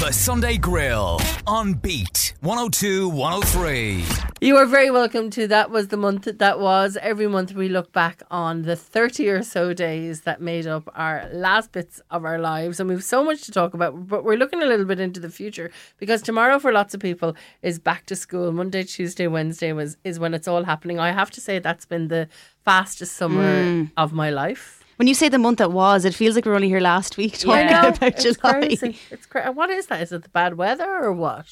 [0.00, 4.04] The Sunday Grill on Beat 102 103.
[4.40, 6.98] You are very welcome to That Was the Month That Was.
[7.00, 11.28] Every month we look back on the 30 or so days that made up our
[11.32, 12.80] last bits of our lives.
[12.80, 15.30] And we've so much to talk about, but we're looking a little bit into the
[15.30, 18.50] future because tomorrow for lots of people is back to school.
[18.50, 20.98] Monday, Tuesday, Wednesday was is when it's all happening.
[20.98, 22.28] I have to say that's been the
[22.64, 23.92] fastest summer mm.
[23.96, 24.83] of my life.
[24.96, 27.38] When you say the month that was, it feels like we're only here last week
[27.38, 28.52] talking I know, about it's July.
[28.60, 28.98] crazy.
[29.10, 30.02] It's cra- What is that?
[30.02, 31.46] Is it the bad weather or what?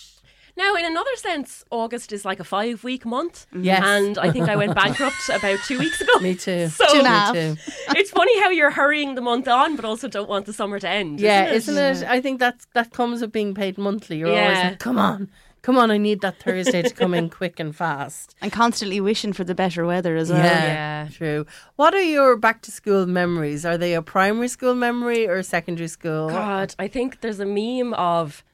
[0.55, 3.47] Now, in another sense, August is like a five week month.
[3.55, 3.65] Mm-hmm.
[3.65, 3.83] Yes.
[3.85, 6.13] And I think I went bankrupt about two weeks ago.
[6.21, 6.69] Me too.
[6.69, 7.57] So Two Me too.
[7.97, 10.89] it's funny how you're hurrying the month on, but also don't want the summer to
[10.89, 11.21] end.
[11.21, 12.11] Yeah, isn't isn't it?
[12.11, 14.19] I think that's that comes with being paid monthly.
[14.19, 15.31] You're always like, come on,
[15.63, 18.35] come on, I need that Thursday to come in quick and fast.
[18.43, 20.45] And constantly wishing for the better weather as well.
[20.45, 21.09] Yeah.
[21.13, 21.47] true.
[21.77, 23.65] What are your back to school memories?
[23.65, 26.29] Are they a primary school memory or secondary school?
[26.29, 28.45] God, I think there's a meme of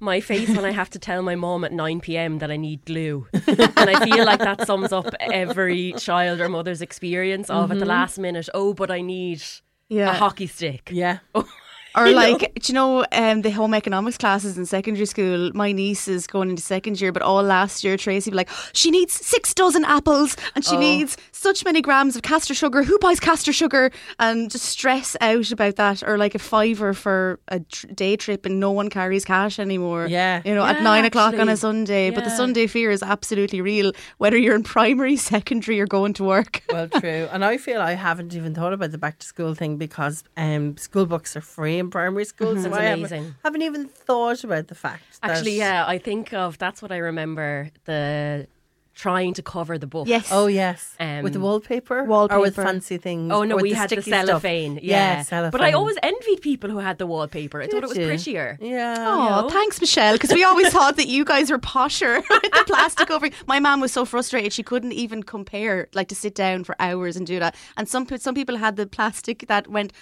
[0.00, 2.38] my face when I have to tell my mom at 9 p.m.
[2.38, 3.26] that I need glue.
[3.32, 7.80] and I feel like that sums up every child or mother's experience of at the
[7.80, 7.90] mm-hmm.
[7.90, 9.42] last minute, oh, but I need
[9.88, 10.10] Yeah.
[10.10, 10.90] a hockey stick.
[10.92, 11.18] Yeah.
[11.34, 11.48] Oh
[11.96, 15.50] Or like, do you know um, the home economics classes in secondary school?
[15.54, 18.90] My niece is going into second year, but all last year Tracy was like, she
[18.90, 22.82] needs six dozen apples and she needs such many grams of castor sugar.
[22.82, 23.90] Who buys castor sugar?
[24.18, 26.02] And just stress out about that.
[26.02, 30.06] Or like a fiver for a tr- day trip and no one carries cash anymore.
[30.06, 30.42] Yeah.
[30.44, 32.10] You know, at Yeah, nine o'clock on a Sunday.
[32.10, 36.24] But the Sunday fear is absolutely real, whether you're in primary, secondary, or going to
[36.24, 36.62] work.
[36.70, 37.28] Well, true.
[37.32, 40.76] And I feel I haven't even thought about the back to school thing because um,
[40.76, 42.54] school books are free in primary school.
[42.56, 43.34] So That's I haven't, amazing.
[43.44, 45.02] haven't even thought about the fact.
[45.22, 48.46] that- Actually, yeah, I think of that's what I remember the
[48.94, 50.08] trying to cover the book.
[50.08, 50.28] Yes.
[50.32, 53.30] Oh yes, Um, with the wallpaper, wallpaper, or with fancy things.
[53.32, 54.26] Oh no, or with we had the sticky stuff?
[54.26, 54.74] cellophane.
[54.82, 55.52] Yeah, Yeah, cellophane.
[55.52, 57.62] But I always envied people who had the wallpaper.
[57.62, 58.06] I thought it was you?
[58.06, 58.58] prettier.
[58.60, 58.96] Yeah.
[58.98, 59.50] Oh, know?
[59.50, 60.14] thanks, Michelle.
[60.14, 63.32] Because we always thought that you guys were posher with the plastic covering.
[63.46, 67.16] My mum was so frustrated she couldn't even compare, like to sit down for hours
[67.16, 67.54] and do that.
[67.76, 69.92] And some some people had the plastic that went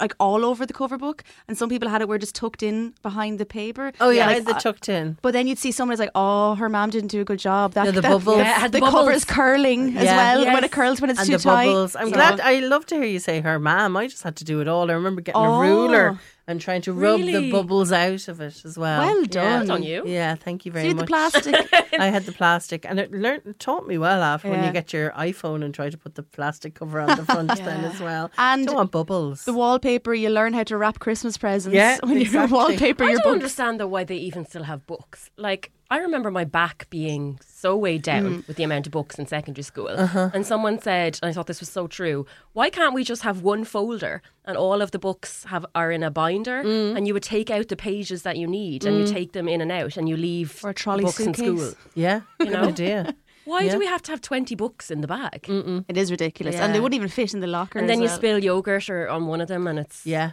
[0.00, 2.62] like all over the cover book, and some people had it where it just tucked
[2.62, 3.92] in behind the paper.
[4.00, 5.18] Oh yeah, I Like, had the tucked in.
[5.22, 7.74] but then you'd see someone who's like, "Oh, her mom didn't do a good job."
[7.74, 8.36] That, Yeah, the that- bubbles.
[8.36, 10.16] the, Yeah, it had the the cover is curling as Yeah.
[10.16, 11.66] well when it curls when it's and too the tight.
[11.66, 11.94] bubbles.
[11.96, 12.40] I'm So- glad.
[12.40, 13.96] I love to hear you say her mom.
[13.96, 14.90] I just had to do it all.
[14.90, 15.60] I remember getting a oh.
[15.60, 16.18] ruler Oh.
[16.50, 19.00] And trying to rub the bubbles out of it as well.
[19.00, 19.60] Well done.
[19.66, 20.02] That's on you.
[20.06, 21.02] Yeah, thank you very See much.
[21.04, 21.54] the plastic.
[22.00, 25.12] I had the plastic, and it learned taught me well after when you get your
[25.12, 28.30] iPhone and try to put the plastic cover on the front then as well.
[28.36, 29.44] And don't want bubbles.
[29.44, 31.74] the wallpaper, you learn how to wrap Christmas presents.
[31.74, 32.56] Yeah, when you exactly.
[32.56, 33.34] wallpaper I your don't books.
[33.34, 35.30] understand though why they even still have books.
[35.36, 38.46] Like I remember my back being so weighed down Mm.
[38.48, 40.30] with the amount of books in secondary school, Uh-huh.
[40.32, 42.26] and someone said, and I thought this was so true.
[42.52, 46.02] Why can't we just have one folder and all of the books have are in
[46.04, 46.96] a binder, Mm.
[46.96, 49.60] and you would take out the pages that you need and you take them in
[49.60, 51.72] and out, and you leave Or a trolley books in school.
[51.94, 52.64] yeah, good know?
[52.68, 53.14] idea.
[53.46, 53.72] Why Yeah.
[53.72, 55.46] do we have to have twenty books in the bag?
[55.88, 57.78] It is ridiculous, and they wouldn't even fit in the locker.
[57.80, 58.16] And then as you well.
[58.16, 60.32] spill yogurt or on one of them, and it's Yeah.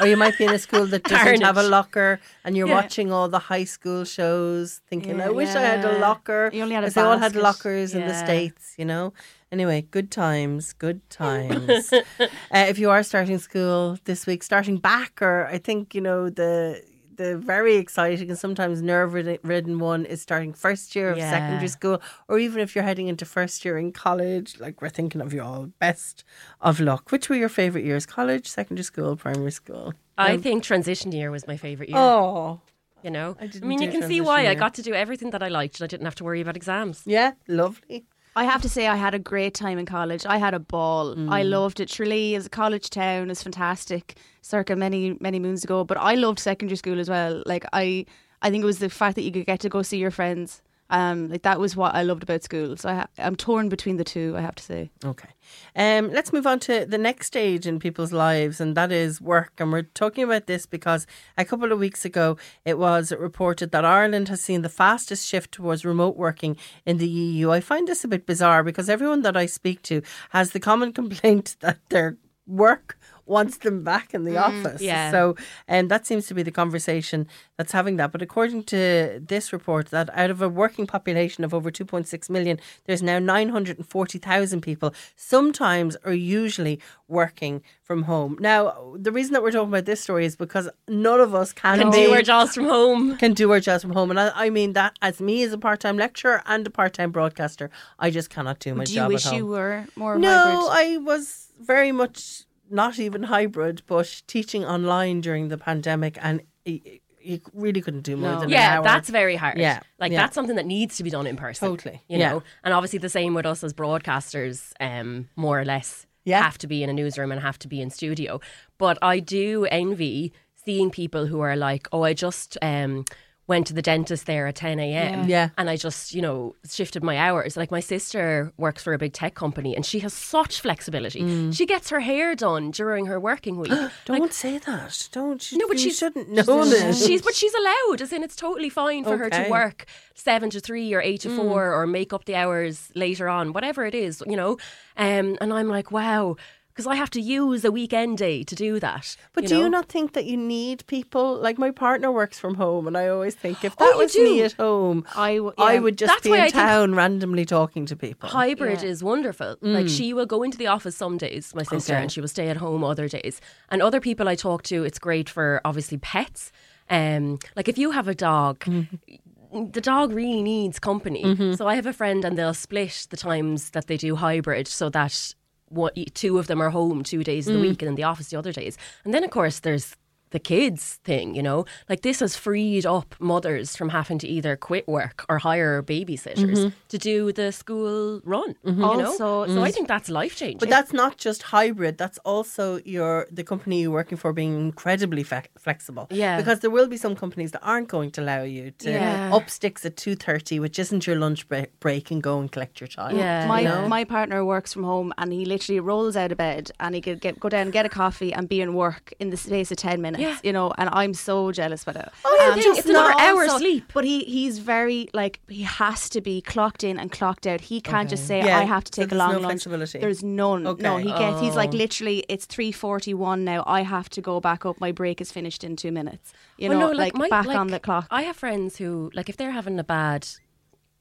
[0.00, 2.74] Or you might be in a school that doesn't have a locker and you're Yeah.
[2.74, 6.50] watching all the high school shows thinking, I wish I had a locker.
[6.52, 7.42] You only had a 'Cause they all had basket.
[7.42, 9.12] lockers in the States, you know?
[9.50, 11.92] Anyway, good times, good times.
[11.92, 16.28] uh, if you are starting school this week, starting back, or I think, you know,
[16.30, 16.82] the
[17.18, 19.12] the very exciting and sometimes nerve
[19.42, 21.30] ridden one is starting first year of Yeah.
[21.30, 25.20] secondary school, or even if you're heading into first year in college, like we're thinking
[25.20, 25.66] of you all.
[25.78, 26.24] Best
[26.60, 27.12] of luck.
[27.12, 28.06] Which were your favourite years?
[28.06, 29.92] College, secondary school, primary school?
[30.16, 31.98] I um, think transition year was my favorite year.
[31.98, 32.60] Oh,
[33.02, 34.50] You know, I didn't mean, you can see why year.
[34.50, 35.78] I got to do everything that I liked.
[35.80, 37.02] and I didn't have to worry about exams.
[37.06, 38.06] yeah, lovely.
[38.38, 40.24] I have to say, I had a great time in college.
[40.24, 41.10] I had a ball.
[41.28, 41.50] I mm.
[41.50, 41.88] loved it.
[41.88, 43.30] Tralee is a college town.
[43.30, 44.16] is fantastic.
[44.42, 47.42] Circa many many moons ago, but I loved secondary school as well.
[47.46, 48.06] Like I,
[48.40, 50.62] I think it was the fact that you could get to go see your friends.
[50.90, 52.76] Um, like that was what I loved about school.
[52.76, 54.34] So I ha- I'm torn between the two.
[54.36, 54.90] I have to say.
[55.04, 55.28] Okay.
[55.76, 59.52] Um, let's move on to the next stage in people's lives, and that is work.
[59.58, 61.06] And we're talking about this because
[61.36, 65.52] a couple of weeks ago it was reported that Ireland has seen the fastest shift
[65.52, 67.50] towards remote working in the EU.
[67.50, 70.92] I find this a bit bizarre because everyone that I speak to has the common
[71.00, 72.16] complaint that their
[72.46, 72.98] work
[73.28, 74.80] wants them back in the mm, office.
[74.82, 75.10] yeah.
[75.10, 75.36] So
[75.66, 77.26] and that seems to be the conversation
[77.56, 78.12] that's having that.
[78.12, 82.58] But according to this report, that out of a working population of over 2.6 million,
[82.86, 88.36] there's now 940,000 people, sometimes or usually working from home.
[88.40, 91.78] Now, the reason that we're talking about this story is because none of us can,
[91.78, 93.16] Can do our jobs from home.
[93.16, 94.10] can do our jobs from home.
[94.10, 96.92] And I, I mean that as me as a part time lecturer and a part
[96.94, 98.94] time broadcaster, I just cannot do my job.
[98.94, 100.70] Do you wish you were more No, hybrid?
[100.70, 106.42] I was very much not even hybrid, but teaching online during the pandemic and.
[106.66, 108.34] i- you really couldn't do more No.
[108.36, 108.84] than an yeah, hour.
[108.84, 109.58] that's very hard.
[109.58, 110.18] Yeah, like yeah.
[110.22, 111.68] that's something that needs to be done in person.
[111.68, 112.30] Totally, you yeah.
[112.30, 112.42] know.
[112.64, 116.06] And obviously the same with us as broadcasters, um, more or less.
[116.24, 116.42] Yeah.
[116.42, 118.40] have to be in a newsroom and have to be in studio.
[118.78, 120.32] But I do envy
[120.64, 123.04] seeing people who are like, oh, I just um.
[123.48, 125.26] Went to the dentist there at 10 a.m.
[125.28, 125.48] Yeah.
[125.56, 127.56] And I just, you know, shifted my hours.
[127.56, 131.22] Like my sister works for a big tech company and she has such flexibility.
[131.22, 131.56] Mm.
[131.56, 133.72] She gets her hair done during her working week.
[134.04, 135.08] Don't say that.
[135.12, 135.50] Don't.
[135.50, 137.04] You, No, but she's- shouldn't know this.
[137.06, 140.60] She's but she's allowed, as in it's totally fine for her to work seven to
[140.60, 141.36] three or eight to Mm.
[141.36, 144.58] four or make up the hours later on, whatever it is, you know.
[144.96, 146.36] Um, and I'm like, wow,
[146.78, 149.16] because I have to use a weekend day to do that.
[149.32, 149.60] But you do know?
[149.64, 151.34] you not think that you need people?
[151.36, 154.14] Like my partner works from home, and I always think if Oh, that you was
[154.14, 155.80] me at home, I w- I yeah.
[155.80, 158.28] would just That's be in I town randomly talking to people.
[158.28, 158.90] Hybrid Yeah.
[158.90, 159.56] is wonderful.
[159.56, 159.74] Mm.
[159.74, 162.02] Like she will go into the office some days, my sister, Okay.
[162.02, 163.40] and she will stay at home other days.
[163.70, 166.52] And other people I talk to, it's great for obviously pets.
[166.88, 169.70] Um, like if you have a dog, Mm-hmm.
[169.72, 171.22] the dog really needs company.
[171.56, 174.88] So I have a friend, and they'll split the times that they do hybrid, so
[174.90, 175.34] that
[175.70, 177.48] what two of them are home two days Mm.
[177.48, 178.76] of the week, and in the office the other days.
[179.04, 179.96] And then of course there's
[180.30, 184.56] the kids thing, you know, like this has freed up mothers from having to either
[184.56, 186.68] quit work or hire babysitters Mm-hmm.
[186.88, 188.54] to do the school run.
[188.64, 190.58] You know, Also- so I think that's life changing.
[190.58, 191.98] But that's not just hybrid.
[191.98, 196.06] That's also your the company you're working for being incredibly fe- flexible.
[196.10, 196.36] Yeah.
[196.38, 199.34] Because there will be some companies that aren't going to allow you to Yeah.
[199.36, 202.80] up sticks at two thirty, which isn't your lunch break, break, and go and collect
[202.80, 203.16] your child.
[203.18, 203.46] Yeah.
[203.46, 203.88] my you know?
[203.88, 207.20] my partner works from home and he literally rolls out of bed and he could
[207.20, 209.76] get go down and get a coffee and be in work in the space of
[209.78, 210.17] ten minutes.
[210.20, 210.38] Yeah.
[210.42, 212.08] You know, and I'm so jealous with it.
[212.24, 213.92] Oh, yeah, Um, just it's another but hour sleep.
[213.94, 217.60] But he he's very like he has to be clocked in and clocked out.
[217.60, 219.44] He can't just say Yeah, I have to so take a long no lunch.
[219.52, 219.98] flexibility.
[219.98, 220.62] There's none.
[220.62, 221.76] No, he gets he's like Oh.
[221.76, 223.62] literally it's three forty one now.
[223.66, 224.80] I have to go back up.
[224.80, 226.32] My break is finished in two minutes.
[226.58, 228.06] You Well, know, no, like, my- back like, on the clock.
[228.10, 230.26] I have friends who, like, if they're having a bad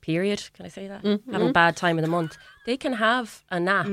[0.01, 1.03] period, can I say that?
[1.03, 1.31] Mm-hmm.
[1.33, 3.87] Having a bad time of the month, they can have a nap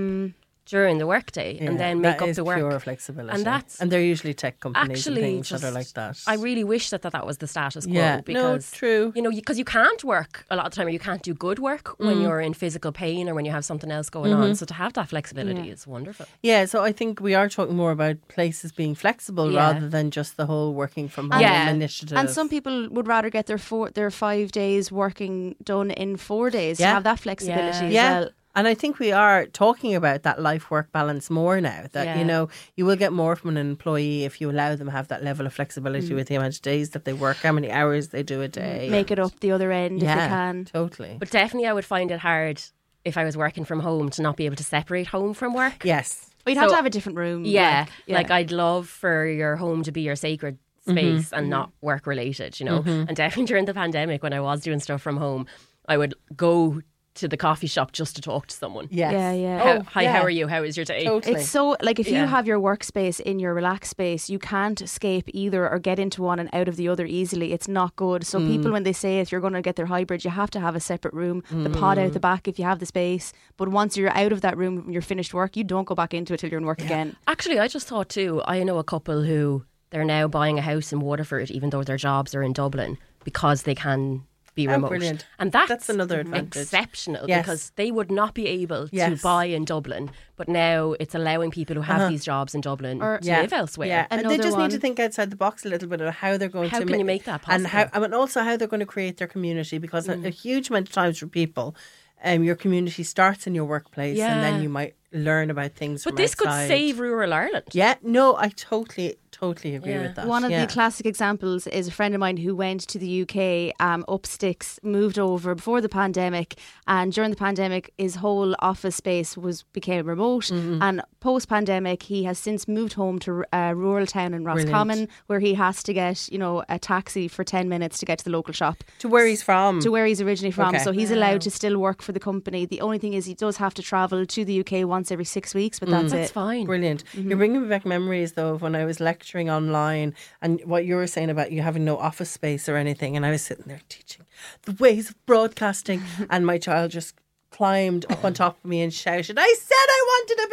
[0.66, 2.56] during the workday Yeah, and then make that up is the work.
[2.56, 3.34] pure flexibility.
[3.37, 6.19] And that's and they're usually tech companies actually and things just, that are like that.
[6.26, 9.12] I really wish that that, that was the status quo Yeah, no, true.
[9.14, 11.34] you know because you, can't work a lot of the time or you can't do
[11.34, 12.06] good work Mm.
[12.06, 14.43] when you're in physical pain or when you have something else going Mm-hmm.
[14.43, 14.55] on.
[14.55, 16.26] So to have that flexibility is wonderful.
[16.43, 19.67] Yeah, so I think we are talking more about places being flexible Yeah.
[19.67, 21.70] rather than just the whole working from home Yeah.
[21.70, 22.17] initiative.
[22.19, 26.49] And some people would rather get their four, their five days working done in four
[26.50, 26.88] days Yeah.
[26.88, 27.87] to have that flexibility Yeah.
[27.88, 28.20] as yeah.
[28.20, 28.31] well.
[28.56, 31.86] And I think we are talking about that life work balance more now.
[31.92, 32.18] That, Yeah.
[32.18, 35.24] you know, you will get more from an employee if you allow them have that
[35.24, 36.16] level of flexibility Mm.
[36.16, 38.88] with the amount of days that they work, how many hours they do a day.
[38.90, 40.64] Make it up the other end yeah, if they can.
[40.66, 41.16] Totally.
[41.18, 42.62] But definitely I would find it hard
[43.04, 45.84] if I was working from home to not be able to separate home from work.
[45.84, 46.30] yes.
[46.44, 47.44] But you'd have to have a different room.
[47.46, 48.30] Yeah, like, like.
[48.30, 51.50] I'd love for your home to be your sacred mm-hmm, space and mm-hmm.
[51.50, 52.80] not work related, you know.
[52.80, 53.08] Mm-hmm.
[53.08, 55.46] And definitely during the pandemic when I was doing stuff from home,
[55.88, 56.82] I would go
[57.14, 58.88] to the coffee shop just to talk to someone.
[58.90, 59.12] Yes.
[59.12, 59.58] Yeah, yeah.
[59.58, 60.12] How, Oh, hi, yeah.
[60.12, 60.49] how are you?
[60.49, 61.05] How is your day?
[61.05, 61.37] Totally.
[61.37, 65.28] It's so like if you have your workspace in your relaxed space, you can't escape
[65.32, 67.52] either or get into one and out of the other easily.
[67.52, 68.26] It's not good.
[68.26, 68.49] So mm.
[68.49, 70.75] people when they say if you're going to get their hybrid, you have to have
[70.75, 72.22] a separate room, the pod out the mm.
[72.22, 73.32] back if you have the space.
[73.56, 76.14] But once you're out of that room, when you're finished work, you don't go back
[76.14, 77.17] into it till you're in work again.
[77.28, 80.93] Actually, I just thought too, I know a couple who they're now buying a house
[80.93, 84.24] in Waterford even though their jobs are in Dublin because they can
[84.55, 84.89] be Oh, remote.
[84.89, 85.27] brilliant.
[85.39, 86.56] And that's, That's another advantage.
[86.63, 87.43] exceptional Yes.
[87.43, 89.06] because they would not be able Yes.
[89.06, 89.17] Uh-huh.
[89.17, 93.03] to buy in Dublin, but now it's allowing people who have these jobs in Dublin
[93.03, 93.89] Or- to live elsewhere.
[93.89, 96.37] Yeah, and they just need to think outside the box a little bit of how
[96.37, 98.05] they're going How to can ma- you make that and how possible?
[98.05, 100.25] and also how they're going to create their community because Mm.
[100.25, 101.75] a, a huge amount of times for people,
[102.23, 106.05] um, your community starts in your workplace and then you might learn about things.
[106.05, 107.65] But this could save rural Ireland.
[107.73, 110.03] Yeah, no, I totally, totally agree Yeah.
[110.03, 110.26] with that.
[110.26, 110.64] One of yeah.
[110.64, 114.24] the classic examples is a friend of mine who went to the UK, um, up
[114.26, 116.55] sticks, moved over before the pandemic,
[116.86, 120.44] and during the pandemic, his whole office space was became remote.
[120.46, 120.82] Mm-hmm.
[120.82, 125.41] And post pandemic, he has since moved home to a rural town in Roscommon, where
[125.41, 128.31] he has to get you know a taxi for ten minutes to get to the
[128.31, 129.81] local shop to where he's from.
[129.81, 130.74] to where he's originally from.
[130.74, 130.84] Okay.
[130.84, 132.67] So he's allowed to still work for the company.
[132.67, 135.55] The only thing is he does have to travel to the UK once every six
[135.55, 136.34] weeks, but that's That's it.
[136.34, 136.64] fine.
[136.67, 137.05] Brilliant.
[137.05, 137.29] Mm-hmm.
[137.29, 140.96] You're bringing me back memories though of when I was lecturing online and what you
[140.96, 143.16] were saying about you having no office space or anything.
[143.16, 144.26] And I was sitting there teaching
[144.62, 147.14] the ways of broadcasting, and my child just
[147.50, 150.48] climbed up on top of me and shouted, I said I wanted a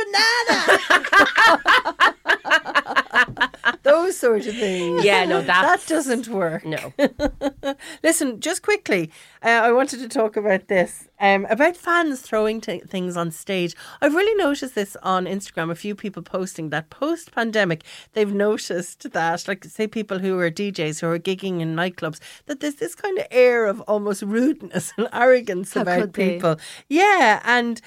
[2.36, 2.98] banana.
[3.84, 5.04] Those sort of things.
[5.04, 6.66] Yeah, no, That doesn't work.
[6.66, 6.94] no.
[8.04, 9.12] Listen, just quickly,
[9.44, 13.76] uh, I wanted to talk about this um, about fans throwing t- things on stage.
[14.02, 15.70] I've really noticed this on Instagram.
[15.72, 20.50] A few people posting that post pandemic, they've noticed that, like, say, people who are
[20.52, 24.94] DJs who are gigging in nightclubs, that there's this kind of air of almost rudeness
[24.98, 26.34] and arrogance How about they?
[26.34, 26.58] people.
[26.90, 27.82] Yeah, and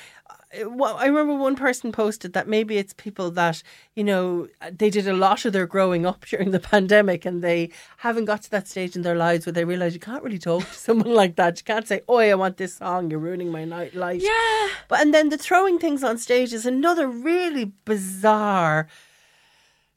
[0.66, 3.62] well, I remember one person posted that maybe it's people that,
[3.94, 7.70] you know, they did a lot of their growing up during the pandemic and they
[7.99, 10.64] haven't got to that stage in their lives where they realise you can't really talk
[10.64, 11.58] to someone like that.
[11.58, 14.23] You can't say, Oh, I want this song, you're ruining my night life.
[14.23, 14.68] Yeah.
[14.88, 18.88] But and then the throwing things on stage is another really bizarre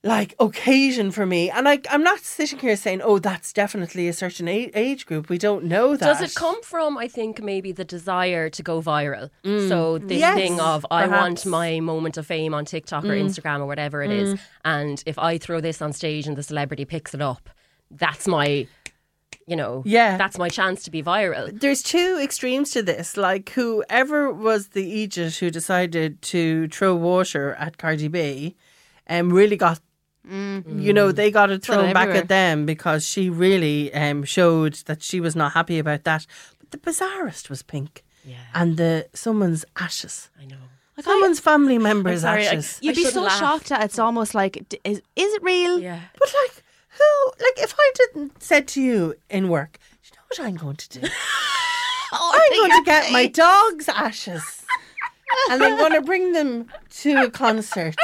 [0.08, 1.50] like occasion for me.
[1.50, 5.30] And I I'm not sitting here saying, Oh, that's definitely a certain age group.
[5.30, 6.06] We don't know that.
[6.06, 9.30] Does it come from, I think, maybe the desire to go viral?
[9.44, 9.68] Mm.
[9.68, 13.26] So this Yes, thing of, I want my moment of fame on TikTok or mm.
[13.26, 14.40] Instagram or whatever it is, mm.
[14.66, 17.50] And if I throw this on stage and the celebrity picks it up,
[17.92, 18.68] that's my,
[19.46, 20.18] you know, Yeah.
[20.18, 21.58] that's my chance to be viral.
[21.60, 23.18] there's two extremes to this.
[23.18, 28.56] Like whoever was the idiot who decided to throw water at Cardi B,
[29.10, 29.80] um, really got.
[30.30, 35.02] You know, they got it thrown back at them because she really um, showed that
[35.02, 36.26] she was not happy about that.
[36.60, 38.36] But the bizarrest was Pink Yeah.
[38.54, 40.30] and the someone's ashes.
[40.42, 40.58] I know.
[41.00, 42.80] Someone's family member's sorry, I- ashes.
[42.82, 43.40] You'd I be so laugh.
[43.40, 45.80] shocked at it's almost like is, is it real?
[45.80, 46.00] Yeah.
[46.20, 47.32] But like, who?
[47.46, 50.76] Like, if I didn't said to you in work, "Do you know what I'm going
[50.78, 51.08] to do?
[52.12, 54.66] I'm going to get my dog's ashes,
[55.52, 56.68] and I'm going to bring them
[57.02, 57.96] to a concert,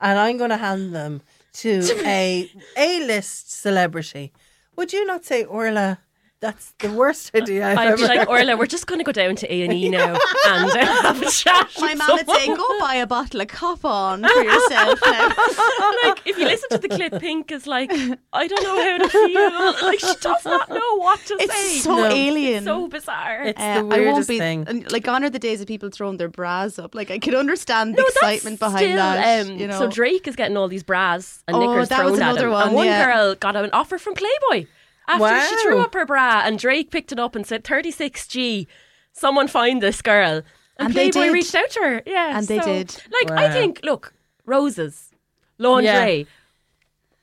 [0.00, 1.22] and I'm going to hand them
[1.56, 4.32] to a A-list celebrity.
[4.76, 6.00] Would you not say, Orla?
[6.46, 8.28] That's the worst idea I've I'd ever be like, heard.
[8.28, 10.14] Orla, we're just going to go down to A&E now
[10.46, 11.70] and uh, have a chat.
[11.78, 15.28] My with mum would say, "Go buy a bottle of cop on for yourself." Now.
[16.04, 17.90] like if you listen to the clip, Pink is like,
[18.32, 19.86] I don't know how to feel.
[19.86, 21.44] Like she does not know what to say.
[21.44, 22.06] It's so No.
[22.06, 22.64] alien.
[22.64, 23.42] so bizarre.
[23.44, 24.64] It's Uh, the I weirdest won't be thing.
[24.68, 26.94] and, like gone are the days of people throwing their bras up.
[26.94, 29.46] Like I could understand the No, that's excitement behind still, that.
[29.46, 32.12] um, you know, So Drake is getting all these bras and Oh, knickers that thrown
[32.12, 32.52] was at another him.
[32.52, 33.04] one, and one yeah.
[33.06, 34.66] girl got an offer from Playboy
[35.08, 38.66] after she threw up her bra, and Drake picked it up and said, "36G,
[39.12, 40.42] someone find this girl."
[40.78, 41.32] And, And they Playboy did.
[41.32, 42.02] reached out to her.
[42.04, 42.94] Yeah, And they did.
[43.22, 44.12] Like I think, look,
[44.44, 45.10] roses,
[45.58, 46.26] lingerie.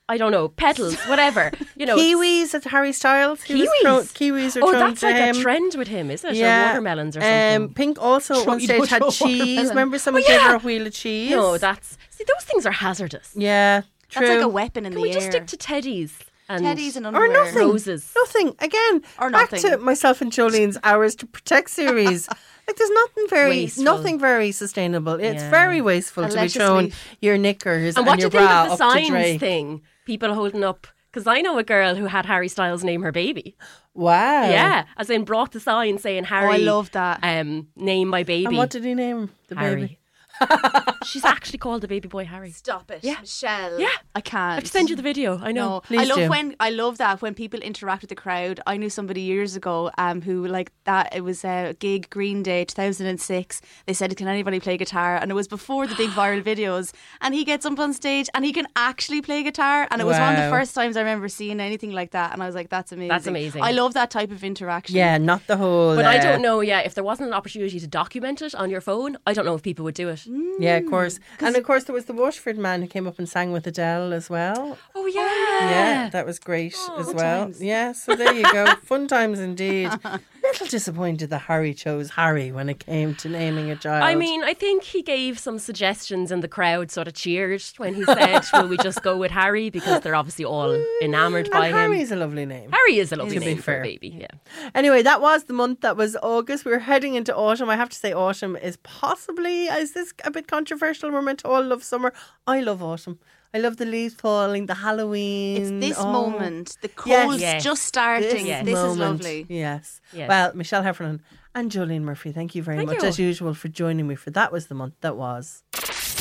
[0.10, 1.52] I don't know, petals, whatever.
[1.78, 3.42] You know, Kiwis at Harry Styles.
[3.44, 3.82] He was Kiwis?
[3.82, 5.36] thrown- kiwis are Oh, thrown that's to like him.
[5.38, 6.42] a trend with him, isn't it?
[6.44, 7.62] Or watermelons or something.
[7.63, 9.22] Um, Pink also at one stage had cheese.
[9.22, 9.70] watermelon.
[9.70, 11.32] Remember someone Oh, gave her a wheel of cheese?
[11.32, 13.32] no, that's see, those things are hazardous.
[13.36, 14.25] yeah, true.
[14.28, 16.12] that's like a weapon in Can the we just stick to teddies
[16.50, 17.27] and Teddies and underwear.
[17.29, 17.45] or underwear.
[17.53, 17.67] nothing.
[17.69, 18.12] Roses.
[18.15, 18.55] Nothing.
[18.59, 19.62] Again, Or nothing.
[19.62, 22.27] back to myself and Jolene's hours to protect series.
[22.67, 23.83] like there's nothing very, Wasteful.
[23.83, 25.13] nothing very sustainable.
[25.13, 25.50] It's Yeah.
[25.50, 26.65] very wasteful to be Allegedly.
[26.65, 29.05] showing your knickers And and, what do your you think bra of the up to
[29.07, 29.81] signs thing?
[30.05, 30.88] People holding up.
[31.12, 33.55] Because I know a girl who had Harry Styles name her baby.
[33.93, 34.50] Wow.
[34.50, 36.53] Yeah, as in brought the sign saying Oh, Harry.
[36.53, 37.19] I love that.
[37.21, 38.45] Um, name my baby.
[38.47, 39.75] And what did he name the Harry.
[39.81, 40.00] baby?
[41.06, 42.52] She's actually called the baby boy Harry.
[42.52, 43.18] Stop it, Yeah.
[43.22, 43.80] Michelle.
[43.80, 43.90] Yeah.
[44.16, 44.58] I can't.
[44.63, 45.38] I've send you the video.
[45.42, 45.63] I know.
[45.75, 46.30] No, Please I love do.
[46.30, 48.60] when I love that when people interact with the crowd.
[48.66, 51.16] I knew somebody years ago um, who like that.
[51.16, 53.62] It was a gig Green Day 2006.
[53.86, 56.94] They said, "Can anybody play guitar?" And it was before the big viral videos.
[57.22, 59.88] And he gets up on stage and he can actually play guitar.
[59.92, 60.52] And it was one of the Wow.
[60.60, 62.34] first times I remember seeing anything like that.
[62.34, 63.62] And I was like, "That's amazing." That's amazing.
[63.62, 64.96] I love that type of interaction.
[64.96, 65.96] Yeah, not the whole.
[65.96, 68.70] But I uh, don't know, yeah, if there wasn't an opportunity to document it on
[68.70, 70.23] your phone, I don't know if people would do it.
[70.27, 70.56] Mmm.
[70.60, 71.20] Yeah, of course.
[71.39, 74.13] And of course, there was the Waterford man who came up and sang with Adele
[74.13, 74.77] as well.
[74.96, 75.70] Oh, yeah.
[75.70, 77.46] Yeah, that was great oh, as well.
[77.46, 77.62] times.
[77.62, 78.65] Yeah, so there you go.
[78.84, 79.92] Fun times indeed.
[80.43, 84.03] Little disappointed that Harry chose Harry when it came to naming a child.
[84.03, 87.95] I mean, I think he gave some suggestions and the crowd sort of cheered when
[87.95, 89.69] he said, Will we just go with Harry?
[89.69, 91.81] Because they're obviously all mm, enamoured by and him.
[91.81, 92.71] Harry's a lovely name.
[92.71, 94.67] Harry is a lovely name for a baby, yeah.
[94.75, 96.65] Anyway, that was the month that was August.
[96.65, 97.69] We were heading into autumn.
[97.69, 101.09] I have to say, autumn is possibly is this a bit controversial?
[101.09, 102.13] We're meant to all love summer.
[102.45, 103.19] I love autumn.
[103.55, 105.62] I love the leaves falling, the Halloween.
[105.62, 106.12] It's this oh.
[106.12, 106.75] moment.
[106.81, 107.25] The Yes.
[107.25, 107.63] cold's Yes.
[107.63, 108.45] just starting.
[108.45, 109.45] This, This, is lovely.
[109.48, 110.01] Yes.
[110.12, 110.27] Yes.
[110.27, 111.22] Well, Michelle Heffernan
[111.53, 113.07] and Jolene Murphy, thank you very Thank much you.
[113.07, 115.63] as usual for joining me for that was the month that was.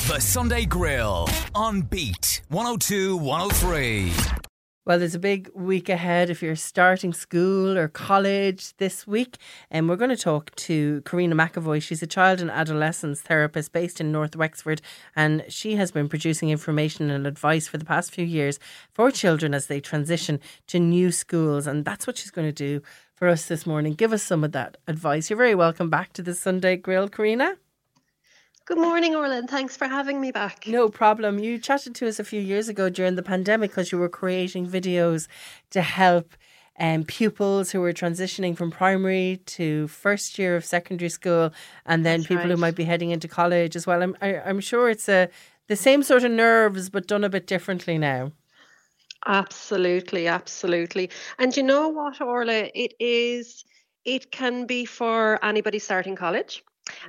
[0.09, 4.13] The Sunday Grill on Beat 102 103.
[4.85, 9.39] Well, there's a big week ahead if you're starting school or college this week.
[9.71, 11.81] And we're going to talk to Karina McAvoy.
[11.81, 14.83] She's a child and adolescence therapist based in North Wexford.
[15.15, 18.59] And she has been producing information and advice for the past few years
[18.93, 21.69] for children as they transition to new schools.
[21.69, 22.83] And that's what she's going to do
[23.15, 23.95] for us this morning.
[23.95, 25.31] Give us some of that advice.
[25.31, 27.57] You're very welcome back to the Sunday Grill, Karina.
[28.65, 30.67] Good morning, Orla, and thanks for having me back.
[30.69, 31.41] No problem.
[31.41, 34.69] You chatted to us a few years ago during the pandemic because you were creating
[34.69, 35.27] videos
[35.71, 36.35] to help
[36.79, 41.53] um, pupils who were transitioning from primary to first year of secondary school,
[41.87, 44.01] and then That's people who might be heading into college as well.
[44.01, 45.29] I'm I, I'm sure it's a
[45.67, 48.33] the same sort of nerves, but done a bit differently now.
[49.27, 51.11] Absolutely, absolutely.
[51.39, 52.71] And you know what, Orla?
[52.75, 53.65] It is,
[54.05, 56.65] it can be for anybody starting college.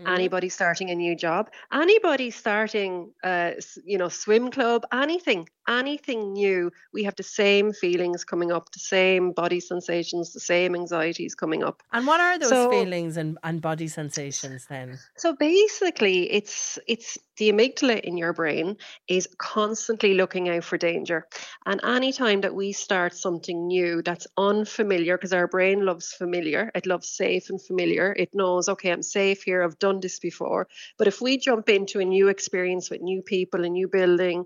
[0.06, 3.52] Anybody starting a new job, anybody starting, uh,
[3.86, 8.80] you know, swim club, anything, anything new, we have the same feelings coming up, the
[8.80, 11.84] same body sensations, the same anxieties coming up.
[11.92, 15.00] And what are those So- feelings and, and body sensations then?
[15.18, 18.78] So basically, it's it's the amygdala in your brain
[19.08, 21.28] is constantly looking out for danger.
[21.66, 26.86] And anytime that we start something new that's unfamiliar, because our brain loves familiar, it
[26.86, 28.14] loves safe and familiar.
[28.14, 29.64] It knows, okay, I'm safe here.
[29.64, 30.68] I've done this before.
[30.98, 34.46] But if we jump into a new experience with new people, a new building,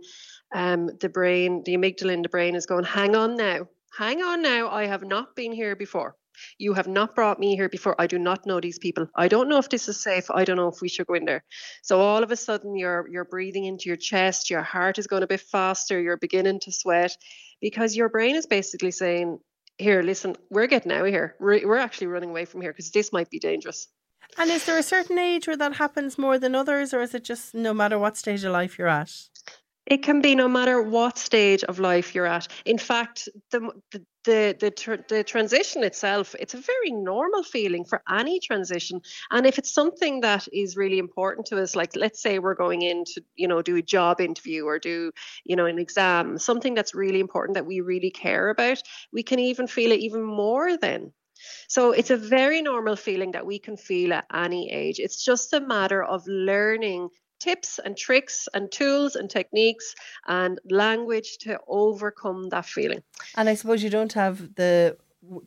[0.54, 4.42] um, the brain, the amygdala in the brain is going, hang on now, hang on
[4.42, 4.70] now.
[4.70, 6.16] I have not been here before.
[6.58, 8.00] You have not brought me here before.
[8.00, 9.08] I do not know these people.
[9.16, 10.30] I don't know if this is safe.
[10.30, 11.44] I don't know if we should go in there.
[11.82, 15.24] So all of a sudden you're you're breathing into your chest, your heart is going
[15.24, 17.18] a bit faster, you're beginning to sweat
[17.62, 19.40] because your brain is basically saying,
[19.78, 21.36] Here, listen, we're getting out of here.
[21.40, 23.88] We're, we're actually running away from here because this might be dangerous.
[24.38, 27.24] And is there a certain age where that happens more than others, or is it
[27.24, 29.12] just no matter what stage of life you're at?
[29.88, 32.48] It can be no matter what stage of life you're at.
[32.66, 37.86] In fact, the the the the, tr- the transition itself, it's a very normal feeling
[37.86, 39.02] for any transition.
[39.32, 42.82] And if it's something that is really important to us, like let's say we're going
[42.82, 45.14] in to you know do a job interview or do
[45.46, 49.40] you know an exam, something that's really important that we really care about, we can
[49.40, 51.14] even feel it even more then.
[51.70, 55.00] So it's a very normal feeling that we can feel at any age.
[55.00, 59.96] It's just a matter of learning tips and tricks and tools and techniques
[60.28, 63.04] and language to overcome that feeling.
[63.36, 64.98] And I suppose you don't have the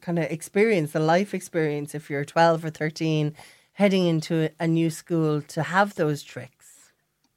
[0.00, 3.34] kind of experience, the life experience, if you're 12 or 13
[3.74, 6.92] heading into a- new school to have those tricks.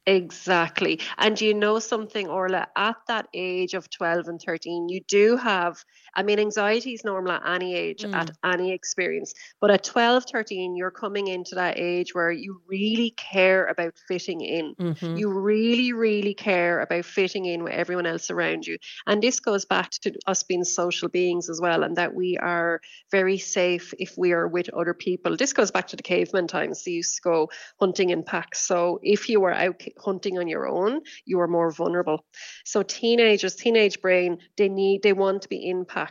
[0.06, 1.00] Exactly.
[1.16, 5.82] And you know something, Orla, at that age of 12 and 13, you do have,
[6.16, 9.34] I mean, anxiety is normal at any age, at any experience.
[9.60, 14.40] But at 12, 13, you're coming into that age where you really care about fitting
[14.40, 14.74] in.
[14.74, 15.16] Mm-hmm.
[15.16, 18.78] You really, really care about fitting in with everyone else around you.
[19.06, 22.80] And this goes back to us being social beings as well, and that we are
[23.10, 25.36] very safe if we are with other people.
[25.36, 26.84] This goes back to the caveman times.
[26.84, 28.60] They used to go hunting in packs.
[28.60, 32.24] So if you were out hunting on your own, you are more vulnerable.
[32.64, 36.03] So teenagers, teenage brain, they need, they want to be in packs.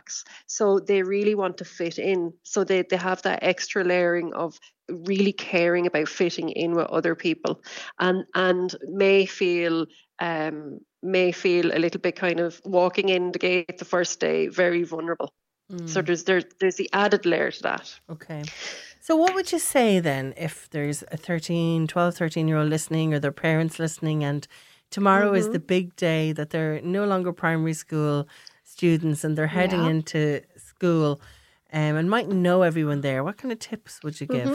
[0.46, 2.32] So they really want to fit in.
[2.42, 7.14] So they, they have that extra layering of really caring about fitting in with other
[7.14, 7.62] people.
[7.98, 9.86] And and may feel
[10.18, 14.48] um may feel a little bit kind of walking in the gate the first day
[14.48, 15.32] very vulnerable.
[15.86, 17.98] So there's there, there's the added layer to that.
[18.10, 18.42] Okay.
[19.00, 23.14] So, what would you say then if there's a 13, 12, 13 year old listening
[23.14, 24.46] or their parents listening, and
[24.90, 28.28] tomorrow is the big day that they're no longer primary school
[28.74, 29.90] students and they're heading Yeah.
[29.94, 31.20] into school
[31.72, 33.22] um, and might know everyone there?
[33.24, 34.52] What kind of tips would you give?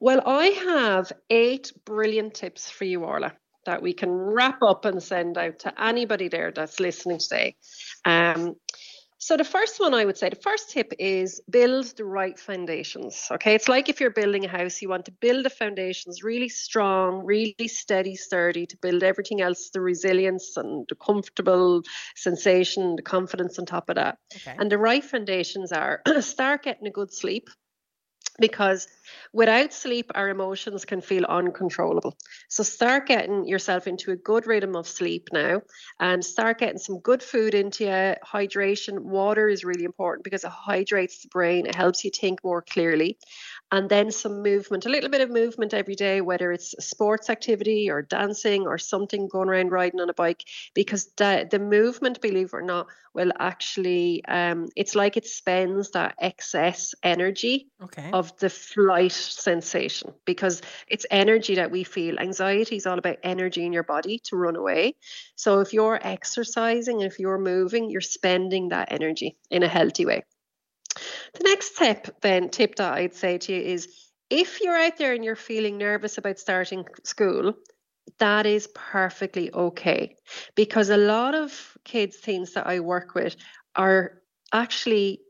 [0.00, 3.32] well i have eight brilliant tips for you orla
[3.66, 7.54] that we can wrap up and send out to anybody there that's listening today
[8.04, 8.54] um
[9.22, 13.28] so the first one I would say, the first tip is build the right foundations.
[13.30, 16.48] Okay, it's like if you're building a house, you want to build the foundations really
[16.48, 21.82] strong, really steady, sturdy to build everything else, the resilience and the comfortable
[22.16, 24.18] sensation, the confidence on top of that.
[24.34, 24.56] Okay.
[24.58, 27.48] And the right foundations are start getting a good sleep
[28.40, 28.88] because
[29.32, 32.16] without sleep, our emotions can feel uncontrollable.
[32.48, 35.62] So start getting yourself into a good rhythm of sleep now
[36.00, 38.14] and start getting some good food into you.
[38.24, 42.62] Hydration, water is really important because it hydrates the brain, it helps you think more
[42.62, 43.18] clearly.
[43.72, 47.30] And then some movement, a little bit of movement every day, whether it's a sports
[47.30, 52.20] activity or dancing or something going around riding on a bike, because the, the movement,
[52.20, 58.10] believe it or not, will actually, um, it's like it spends that excess energy Okay.
[58.12, 62.18] of the flight sensation because it's energy that we feel.
[62.18, 64.96] Anxiety is all about energy in your body to run away.
[65.34, 70.04] So if you're exercising, and if you're moving, you're spending that energy in a healthy
[70.04, 70.24] way.
[71.34, 73.88] The next tip, then, tip that I'd say to you is
[74.30, 77.54] if you're out there and you're feeling nervous about starting school,
[78.18, 80.16] that is perfectly okay
[80.54, 83.36] because a lot of kids, teens that I work with
[83.76, 85.20] are actually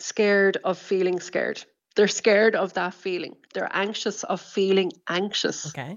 [0.00, 1.64] scared of feeling scared.
[1.94, 3.36] They're scared of that feeling.
[3.54, 5.68] They're anxious of feeling anxious.
[5.68, 5.96] Okay.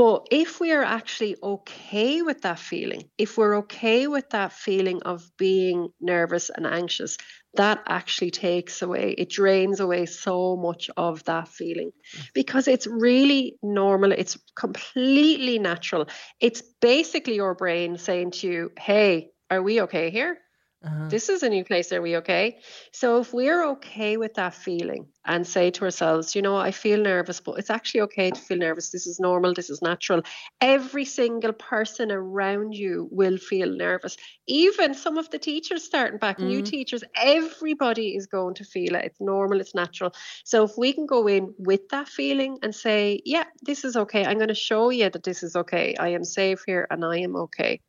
[0.00, 5.02] But if we are actually okay with that feeling, if we're okay with that feeling
[5.02, 7.18] of being nervous and anxious,
[7.52, 12.26] that actually takes away, it drains away so much of that feeling mm.
[12.32, 14.12] because it's really normal.
[14.12, 16.06] It's completely natural.
[16.40, 20.38] It's basically your brain saying to you, hey, are we okay here?
[20.82, 21.08] Uh-huh.
[21.10, 21.92] This is a new place.
[21.92, 22.60] Are we okay?
[22.92, 26.98] So if we're okay with that feeling and say to ourselves, you know, I feel
[27.02, 28.88] nervous, but it's actually okay to feel nervous.
[28.88, 29.52] This is normal.
[29.52, 30.22] This is natural.
[30.62, 34.16] Every single person around you will feel nervous.
[34.46, 39.04] Even some of the teachers starting back, new teachers, everybody is going to feel it.
[39.04, 39.60] It's normal.
[39.60, 40.14] It's natural.
[40.44, 44.24] So if we can go in with that feeling and say, yeah, this is okay.
[44.24, 45.94] I'm going to show you that this is okay.
[46.00, 47.82] I am safe here and I am okay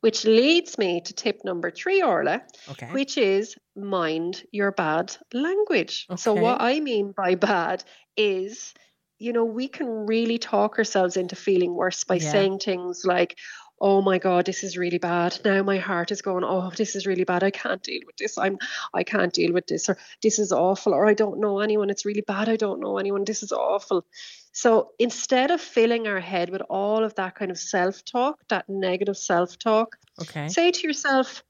[0.00, 2.88] which leads me to tip number three, Orla, Okay.
[2.92, 6.06] which is mind your bad language.
[6.16, 7.84] So, what I mean by bad
[8.16, 8.74] is,
[9.18, 12.32] you know, we can really talk ourselves into feeling worse by Yeah.
[12.32, 13.36] saying things like,
[13.80, 15.38] Oh my God, this is really bad.
[15.44, 17.42] Now my heart is going, Oh, this is really bad.
[17.42, 18.36] I can't deal with this.
[18.36, 18.58] I'm
[18.92, 21.88] I can't deal with this, or this is awful, or I don't know anyone.
[21.90, 22.48] It's really bad.
[22.48, 23.24] I don't know anyone.
[23.24, 24.04] This is awful.
[24.52, 28.68] So instead of filling our head with all of that kind of self talk, that
[28.68, 30.48] negative self talk, Okay.
[30.48, 31.42] say to yourself,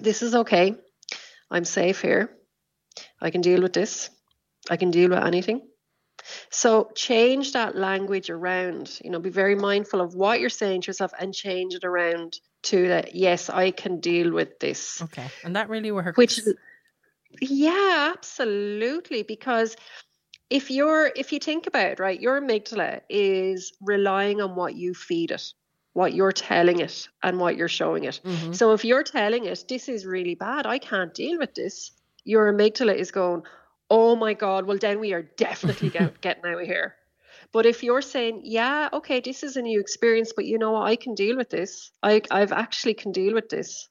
[0.00, 0.74] This is okay.
[1.50, 2.30] I'm safe here.
[3.20, 4.10] I can deal with this.
[4.68, 5.68] I can deal with anything.
[6.50, 8.98] So change that language around.
[9.02, 12.40] You know, be very mindful of what you're saying to yourself and change it around
[12.64, 15.00] to that, yes, I can deal with this.
[15.02, 15.26] Okay.
[15.44, 16.16] And that really works.
[16.16, 16.40] Which
[17.40, 19.22] yeah, absolutely.
[19.22, 19.76] Because
[20.50, 24.94] if you're if you think about it, right, your amygdala is relying on what you
[24.94, 25.52] feed it,
[25.92, 28.20] what you're telling it, and what you're showing it.
[28.24, 28.54] Mhm.
[28.54, 31.92] So if you're telling it, this is really bad, I can't deal with this,
[32.24, 33.42] your amygdala is going,
[33.90, 36.94] oh my God, well, then we are definitely get, getting out of here.
[37.52, 40.88] But if you're saying, yeah, okay, this is a new experience, but you know what,
[40.88, 41.92] I can deal with this.
[42.02, 43.88] I, I've actually can deal with this.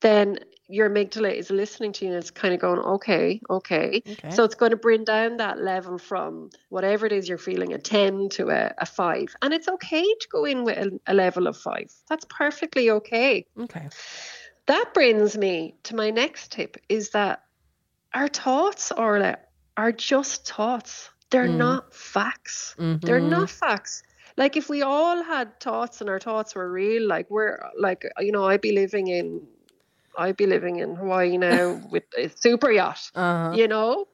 [0.00, 4.02] Then your amygdala is listening to you and it's kind of going, okay, okay.
[4.08, 4.30] Okay.
[4.30, 7.78] So it's going to bring down that level from whatever it is you're feeling, a
[7.78, 9.36] 10 to a, a 5.
[9.42, 11.92] And it's okay to go in with a, a level of 5.
[12.08, 13.46] That's perfectly okay.
[13.58, 13.88] okay.
[14.66, 17.42] That brings me to my next tip is that
[18.14, 19.38] our thoughts, Orla,
[19.76, 21.10] are just thoughts.
[21.30, 21.58] They're Mm.
[21.58, 22.74] not facts.
[22.78, 23.30] They're Mhm.
[23.30, 24.02] not facts.
[24.36, 28.32] Like if we all had thoughts and our thoughts were real, like we're like you
[28.32, 29.46] know, I'd be living in
[30.18, 33.10] I'd be living in Hawaii now with a super yacht.
[33.14, 33.52] Uh-huh.
[33.56, 34.06] You know?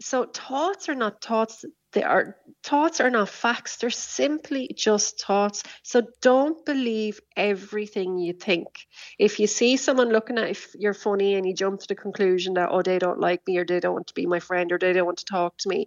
[0.00, 1.64] So thoughts are not thoughts.
[1.92, 3.76] They are thoughts are not facts.
[3.76, 5.64] They're simply just thoughts.
[5.82, 8.86] So don't believe everything you think.
[9.18, 12.54] If you see someone looking at if you're funny and you jump to the conclusion
[12.54, 14.78] that oh they don't like me or they don't want to be my friend or
[14.78, 15.86] they don't want to talk to me,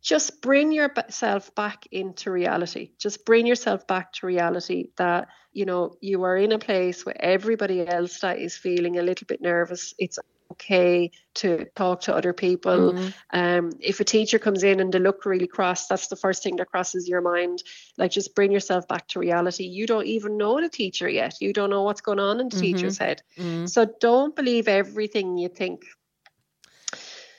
[0.00, 2.92] just bring yourself back into reality.
[2.98, 7.20] Just bring yourself back to reality that you know you are in a place where
[7.20, 9.92] everybody else that is feeling a little bit nervous.
[9.98, 10.20] It's
[10.52, 12.92] okay to talk to other people.
[12.92, 13.14] Mhm.
[13.32, 16.56] Um, if a teacher comes in and they look really cross, that's the first thing
[16.56, 17.62] that crosses your mind.
[17.98, 19.64] Like, just bring yourself back to reality.
[19.64, 21.34] You don't even know the teacher yet.
[21.40, 22.60] You don't know what's going on in the Mhm.
[22.60, 23.22] teacher's head.
[23.36, 23.68] Mhm.
[23.68, 25.84] So don't believe everything you think.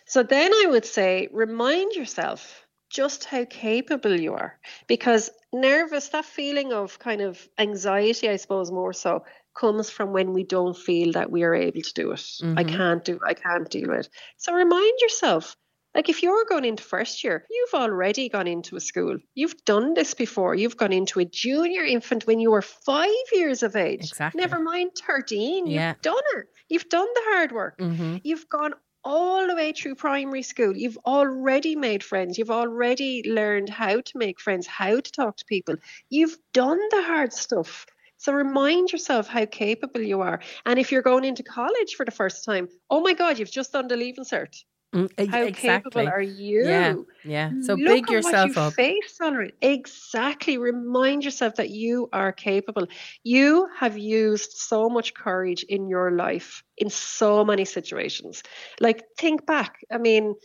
[0.06, 4.60] So then I would say, remind yourself just how capable you are.
[4.88, 9.24] Because nervous, that feeling of kind of anxiety, I suppose, more so,
[9.56, 12.26] comes from when we don't feel that we are able to do it.
[12.56, 12.70] I Mhm.
[12.78, 14.10] can't do I can't deal with it.
[14.38, 15.56] So remind yourself.
[15.96, 19.18] Like if you're going into first year, you've already gone into a school.
[19.34, 20.54] You've done this before.
[20.54, 24.02] You've gone into a junior infant when you were five years of age.
[24.12, 24.40] Exactly.
[24.40, 25.66] Never mind 13.
[25.66, 25.90] Yeah.
[25.94, 26.46] You've done it.
[26.70, 27.80] You've done the hard work.
[27.80, 28.22] Mhm.
[28.24, 28.74] You've gone
[29.08, 30.76] all the way through primary school.
[30.76, 32.38] You've already made friends.
[32.38, 35.76] You've already learned how to make friends, how to talk to people.
[36.10, 37.86] You've done the hard stuff.
[38.18, 40.42] So remind yourself how capable you are.
[40.66, 43.72] And if you're going into college for the first time, oh my God, you've just
[43.72, 44.62] done the leaving cert.
[44.96, 45.92] Mm, How exactly.
[45.92, 46.64] capable are you?
[46.66, 46.96] Yeah.
[47.24, 47.52] Yeah.
[47.62, 48.74] So Look big yourself what you up.
[48.74, 49.54] Faced already.
[49.62, 50.58] Exactly.
[50.58, 52.88] Remind yourself that you are capable.
[53.24, 58.44] You have used so much courage in your life in so many situations.
[58.80, 59.80] Like think back.
[59.92, 60.36] I mean,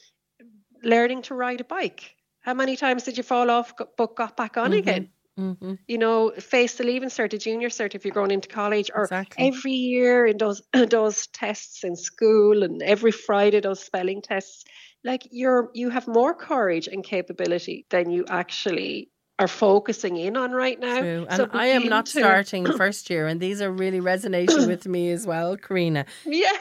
[0.82, 2.14] learning to ride a bike.
[2.40, 4.78] How many times did you fall off but got back on Mhm.
[4.78, 5.08] again?
[5.38, 5.78] Mhm.
[5.88, 9.04] You know, face the leaving cert, the junior cert if you're going into college, or
[9.04, 9.46] Exactly.
[9.48, 14.64] every year in those those tests in school, and every Friday those spelling tests.
[15.04, 20.52] Like you're you have more courage and capability than you actually are focusing in on
[20.52, 21.00] right now.
[21.00, 21.26] True.
[21.28, 24.86] And So I am not to- starting first year, and these are really resonating with
[24.86, 26.04] me as well, Karina.
[26.24, 26.52] Yeah.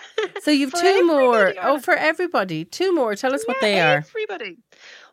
[0.41, 1.53] So you've two more.
[1.61, 2.65] Oh, for everybody.
[2.65, 3.13] Two more.
[3.15, 4.01] Tell us what they are.
[4.01, 4.57] For everybody.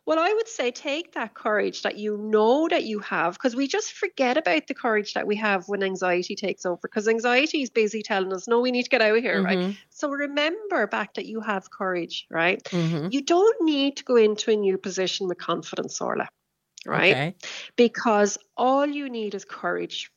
[0.09, 3.67] Well, I would say take that courage that you know that you have, because we
[3.67, 7.69] just forget about the courage that we have when anxiety takes over, because anxiety is
[7.69, 9.59] busy telling us, no, we need to get out of here, right?
[9.59, 9.71] Mm-hmm.
[9.91, 12.59] So remember back that you have courage, right?
[12.63, 13.09] Mm-hmm.
[13.11, 16.27] You don't need to go into a new position with confidence, Orla,
[16.87, 17.11] right?
[17.11, 17.35] Okay.
[17.75, 20.11] Because all you need is courage.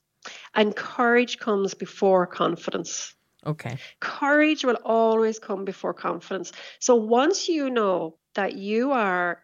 [0.55, 3.15] And courage comes before confidence.
[3.47, 3.77] Okay.
[4.01, 6.51] Courage will always come before confidence.
[6.79, 9.43] So once you know that you are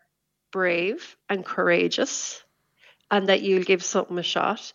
[0.53, 2.43] brave and courageous
[3.11, 4.73] and that you'll give something a shot,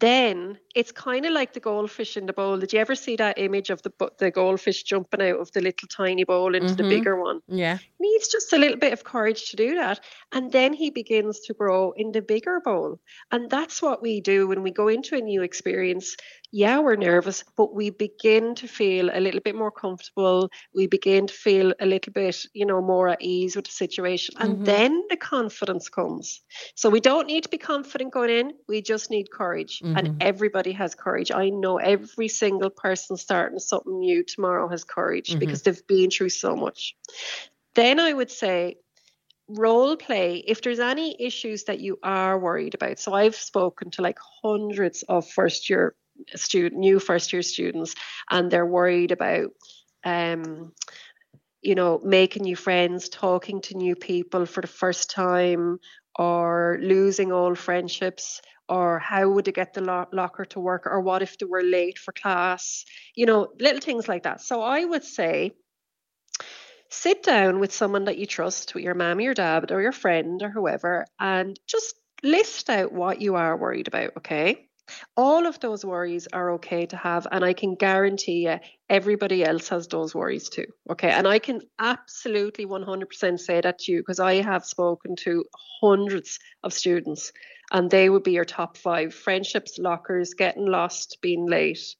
[0.00, 2.58] then it's kind of like the goldfish in the bowl.
[2.58, 5.88] Did you ever see that image of the the goldfish jumping out of the little
[5.88, 6.88] tiny bowl into the Mhm.
[6.88, 7.40] bigger one?
[7.48, 7.78] Yeah.
[8.00, 10.00] needs just a little bit of courage to do that.
[10.32, 12.98] And then he begins to grow in the bigger bowl.
[13.30, 16.16] And that's what we do when we go into a new experience.
[16.56, 20.50] Yeah, we're nervous, but we begin to feel a little bit more comfortable.
[20.72, 24.36] We begin to feel a little bit, you know, more at ease with the situation.
[24.38, 24.64] And Mhm.
[24.64, 26.42] then the confidence comes.
[26.76, 28.52] So we don't need to be confident going in.
[28.68, 29.80] We just need courage.
[29.80, 29.98] Mhm.
[29.98, 31.32] And everybody has courage.
[31.32, 35.40] I know every single person starting something new tomorrow has courage Mhm.
[35.40, 36.96] because they've been through so much.
[37.74, 38.76] Then I would say
[39.48, 43.00] role play if there's any issues that you are worried about.
[43.00, 45.96] So I've spoken to like hundreds of first year
[46.34, 47.94] student new first year students
[48.30, 49.50] and they're worried about
[50.04, 50.72] um
[51.62, 55.78] you know making new friends, talking to new people for the first time
[56.16, 61.00] or losing old friendships or how would they get the lo- locker to work or
[61.00, 64.84] what if they were late for class you know little things like that so i
[64.84, 65.52] would say
[66.94, 70.42] sit down with someone that you trust, with your mum, your dad, or your friend,
[70.42, 74.68] or whoever, and just list out what you are worried about, okay?
[75.16, 79.68] All of those worries are okay to have, and I can guarantee you everybody else
[79.68, 81.10] has those worries too, okay?
[81.10, 85.44] And I can absolutely 100% say that to you because I have spoken to
[85.80, 87.32] hundreds of students,
[87.72, 91.96] and they would be your top five friendships, lockers, getting lost, being late.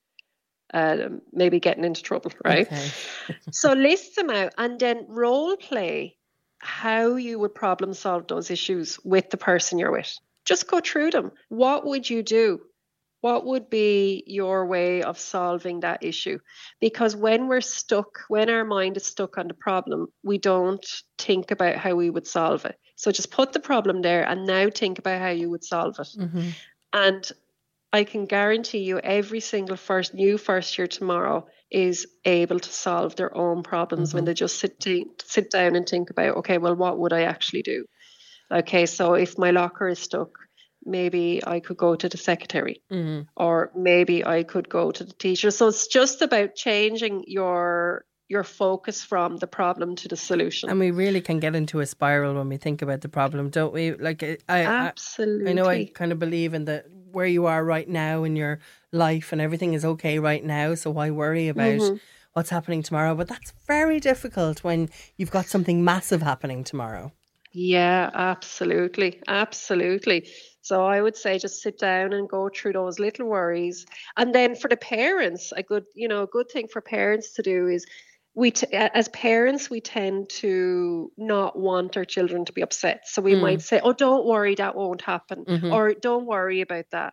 [0.72, 2.66] Uh, maybe getting into trouble, right?
[2.66, 2.88] Okay.
[3.52, 6.16] so list them out and then role play
[6.58, 10.18] how you would problem solve those issues with the person you're with.
[10.44, 11.30] Just go through them.
[11.48, 12.60] What would you do?
[13.24, 16.40] What would be your way of solving that issue?
[16.78, 20.84] Because when we're stuck, when our mind is stuck on the problem, we don't
[21.16, 22.76] think about how we would solve it.
[22.96, 26.08] So just put the problem there and now think about how you would solve it.
[26.18, 26.52] Mhm.
[26.92, 27.32] And
[27.94, 33.16] I can guarantee you every single first new first year tomorrow is able to solve
[33.16, 36.76] their own problems when they just sit t- sit down and think about okay well
[36.76, 37.86] what would I actually do
[38.50, 40.28] okay so if my locker is stuck
[40.84, 43.26] maybe I could go to the secretary Mhm.
[43.36, 48.44] or maybe I could go to the teacher so it's just about changing your your
[48.44, 52.34] focus from the problem to the solution And we really can get into a spiral
[52.34, 53.92] when we think about the problem, don't we?
[53.92, 57.64] Like I, I, absolutely I know I kind of believe in the where you are
[57.64, 58.58] right now in your
[58.90, 60.74] life and everything is okay right now.
[60.74, 61.96] So why worry about Mm-hmm.
[62.32, 63.14] what's happening tomorrow?
[63.14, 67.12] But that's very difficult when you've got something massive happening tomorrow.
[67.52, 69.22] Yeah, absolutely.
[69.28, 70.26] Absolutely.
[70.64, 73.84] So I would say just sit down and go through those little worries.
[74.16, 77.42] And then for the parents, a good, you know, a good thing for parents to
[77.42, 77.84] do is
[78.34, 83.02] we t- as parents we tend to not want our children to be upset.
[83.06, 87.12] So we might say, "Oh, don't worry, that won't happen." Or don't worry about that.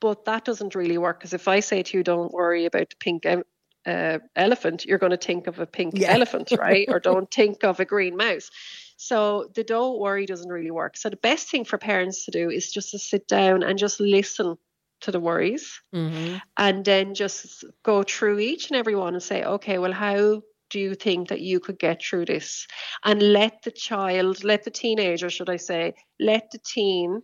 [0.00, 2.96] But that doesn't really work because if I say to you, "Don't worry about the
[2.98, 6.12] pink uh, elephant," you're going to think of a pink Yeah.
[6.14, 6.88] elephant, right?
[6.88, 8.50] or don't think of a green mouse.
[8.96, 10.96] So the don't worry doesn't really work.
[10.96, 14.00] So the best thing for parents to do is just to sit down and just
[14.00, 14.56] listen
[15.02, 16.36] to the worries Mm-hmm.
[16.56, 20.80] and then just go through each and every one and say, okay, well, how do
[20.80, 22.66] you think that you could get through this?
[23.04, 27.22] And let the child, let the teenager, should I say, let the teen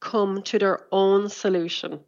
[0.00, 2.00] come to their own solution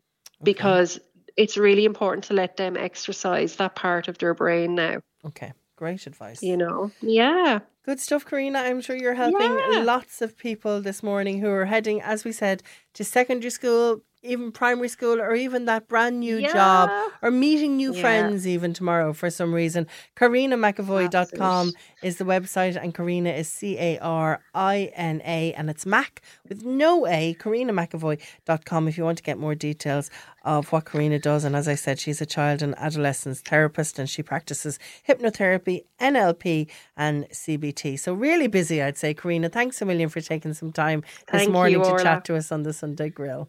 [0.42, 0.98] because
[1.37, 6.06] it's really important to let them exercise that part of their brain now, Okay, great
[6.06, 6.42] advice.
[6.42, 6.90] you know?
[7.00, 7.60] Yeah.
[7.84, 8.58] Good stuff, Karina.
[8.60, 9.40] I'm sure you're helping
[9.72, 9.82] Yeah.
[9.84, 12.62] lots of people this morning who are heading, as we said,
[12.94, 16.90] to secondary school, even primary school, or even that brand new job,
[17.22, 18.00] or meeting new Yeah.
[18.00, 19.87] friends even tomorrow for some reason.
[20.16, 25.87] KarinaMcAvoy.com is the website, and Karina is C A R I N A, and it's
[25.87, 30.11] Mac with no A, KarinaMcAvoy.com if you want to get more details
[30.44, 31.44] of what Karina does.
[31.44, 36.68] And as I said, she's a child and adolescence therapist, and she practices hypnotherapy, NLP,
[36.96, 37.98] and CBT.
[37.98, 39.48] So, really busy, I'd say, Karina.
[39.48, 42.50] Thanks a million for taking some time this Thank morning you, to chat to us
[42.52, 43.48] on the Sunday Grill.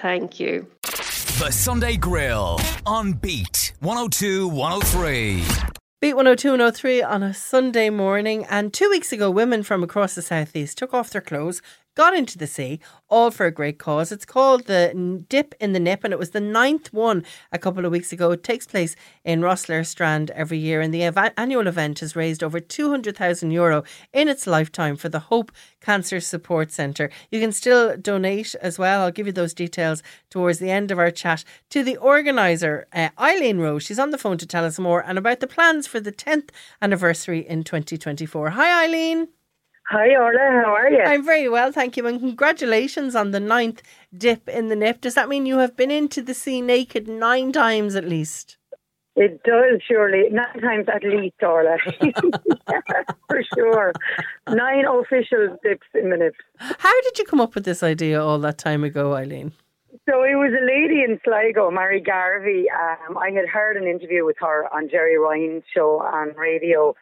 [0.00, 0.66] Thank you.
[0.82, 5.44] The Sunday Grill on Beat 102 103.
[6.00, 8.46] Beat 102 and 03 on a Sunday morning.
[8.48, 11.60] And two weeks ago, women from across the southeast took off their clothes,
[11.94, 14.12] got into the sea, all for a great cause.
[14.12, 17.84] It's called the Dip in the Nip, and it was the ninth one a couple
[17.84, 18.30] of weeks ago.
[18.32, 22.42] It takes place in Rosslare Strand every year, and the ev- annual event has raised
[22.42, 27.10] over 200,000 euro in its lifetime for the Hope Cancer Support Centre.
[27.30, 29.02] You can still donate as well.
[29.02, 33.08] I'll give you those details towards the end of our chat to the organiser, uh,
[33.18, 33.82] Eileen Rose.
[33.82, 36.50] She's on the phone to tell us more and about the plans for the 10th
[36.80, 38.50] anniversary in 2024.
[38.50, 39.28] Hi, Eileen.
[39.90, 40.62] Hi, Orla.
[40.64, 41.02] How are you?
[41.02, 43.82] I'm very well, thank you, and congratulations on the ninth
[44.16, 45.00] dip in the nip.
[45.00, 48.56] Does that mean you have been into the sea naked nine times at least?
[49.16, 50.30] It does, surely.
[50.30, 51.76] Nine times at least, Orla.
[53.28, 53.92] for sure.
[54.48, 56.36] Nine official dips in the nip.
[56.58, 59.52] How did you come up with this idea all that time ago, Eileen?
[60.08, 62.66] So it was a lady in Sligo, Mary Garvey.
[62.70, 66.94] Um, I had heard an interview with her on Gerry Ryan's show on radio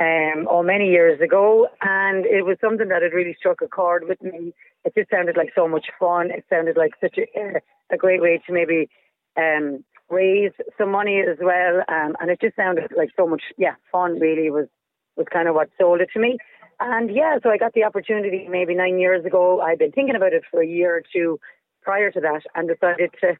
[0.00, 4.08] um, oh, many years ago, and it was something that had really struck a chord
[4.08, 4.52] with me.
[4.84, 6.30] It just sounded like so much fun.
[6.30, 7.60] It sounded like such a,
[7.92, 8.88] a great way to maybe
[9.36, 13.74] um, raise some money as well, um, and it just sounded like so much, yeah,
[13.92, 14.18] fun.
[14.18, 14.66] Really was
[15.16, 16.38] was kind of what sold it to me.
[16.80, 19.60] And yeah, so I got the opportunity maybe nine years ago.
[19.60, 21.38] I'd been thinking about it for a year or two
[21.82, 23.36] prior to that, and decided to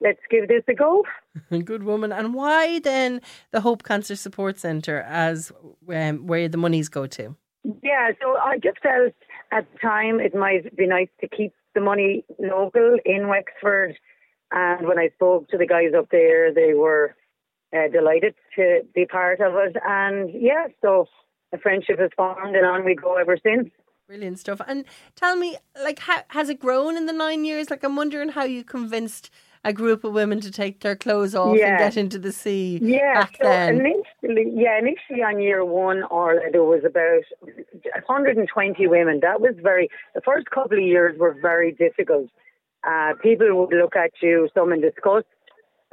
[0.00, 1.04] let's give this a go.
[1.64, 2.12] Good woman.
[2.12, 5.52] And why then the Hope Cancer Support Centre as
[5.92, 7.36] um, where the monies go to?
[7.82, 9.14] Yeah, so I just felt
[9.50, 13.96] at the time it might be nice to keep the money local in Wexford.
[14.50, 17.16] And when I spoke to the guys up there, they were
[17.74, 19.76] uh, delighted to be part of it.
[19.84, 21.06] And yeah, so
[21.52, 23.70] a friendship has formed, and on we go ever since.
[24.06, 24.60] Brilliant stuff.
[24.66, 24.84] And
[25.16, 27.70] tell me, like, how, has it grown in the nine years?
[27.70, 29.30] Like, I'm wondering how you convinced
[29.64, 31.68] a group of women to take their clothes off yeah.
[31.70, 33.80] and get into the sea yeah, back so then?
[33.80, 37.24] Initially, yeah, initially on year one, or there was about
[37.72, 39.20] 120 women.
[39.20, 42.28] That was very, the first couple of years were very difficult.
[42.86, 45.26] Uh, people would look at you, some in disgust,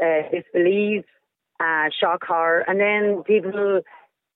[0.04, 1.06] uh, disbelief,
[1.62, 3.82] uh, shock, horror, and then people,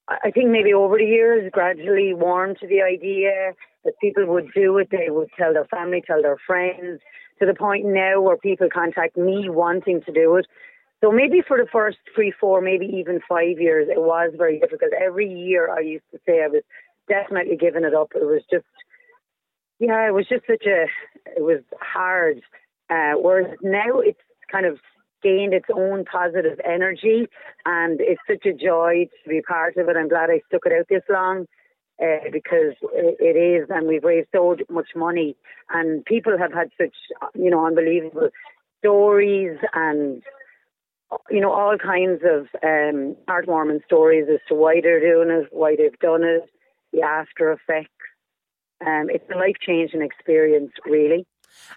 [0.08, 4.78] I think maybe over the years, gradually warmed to the idea that people would do
[4.78, 4.90] it.
[4.92, 7.02] They would tell their family, tell their friends
[7.40, 10.46] to the point now where people contact me wanting to do it.
[11.04, 14.92] So maybe for the first three, four, maybe even five years, it was very difficult.
[14.94, 16.64] Every year I used to say I was
[17.10, 18.12] definitely giving it up.
[18.16, 18.66] It was just,
[19.80, 20.86] yeah, it was just such a,
[21.36, 22.42] it was hard.
[22.90, 24.80] Uh, whereas now it's kind of
[25.26, 27.28] gained its own positive energy
[27.66, 29.98] and it's such a joy to be part of it.
[29.98, 31.48] I'm glad I stuck it out this long
[32.02, 35.36] uh, because it is, and we've raised so much money,
[35.70, 36.96] and people have had such,
[37.34, 38.30] you know, unbelievable
[38.80, 40.22] stories and
[41.30, 45.76] you know all kinds of um, heartwarming stories as to why they're doing it, why
[45.76, 46.44] they've done it,
[46.92, 47.92] the after effects.
[48.86, 51.26] Um, it's a life changing experience, really.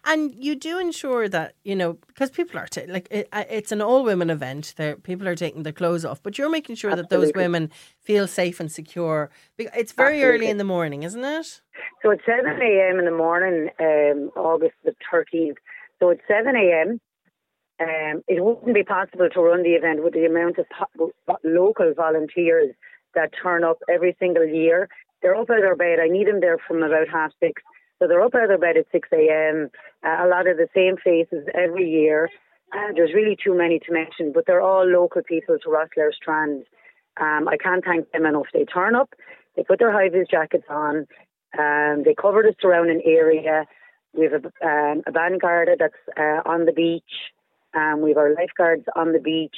[0.05, 3.83] And you do ensure that you know because people are t- like it, it's an
[3.83, 4.75] all women event.
[4.77, 7.17] There, people are taking their clothes off, but you're making sure Absolutely.
[7.17, 9.31] that those women feel safe and secure.
[9.59, 10.23] It's very Absolutely.
[10.23, 11.61] early in the morning, isn't it?
[12.03, 12.99] So it's seven a.m.
[12.99, 15.59] in the morning, um, August the thirteenth.
[16.01, 17.01] So it's seven a.m.
[17.81, 21.13] Um, it wouldn't be possible to run the event with the amount of po-
[21.45, 22.75] local volunteers
[23.15, 24.89] that turn up every single year.
[25.23, 25.99] They're up out of their bed.
[26.01, 27.63] I need them there from about half six
[27.99, 29.71] so they're up their bed at 6 a.m.
[30.05, 32.29] Uh, a lot of the same faces every year.
[32.73, 36.65] Uh, there's really too many to mention, but they're all local people to Rosslare Strand.
[37.21, 38.47] Um, I can't thank them enough.
[38.53, 39.11] They turn up,
[39.57, 41.07] they put their high vis jackets on,
[41.59, 43.65] um, they cover the surrounding area.
[44.13, 47.33] We have a, um, a vanguard that's uh, on the beach.
[47.75, 49.57] Um, we have our lifeguards on the beach.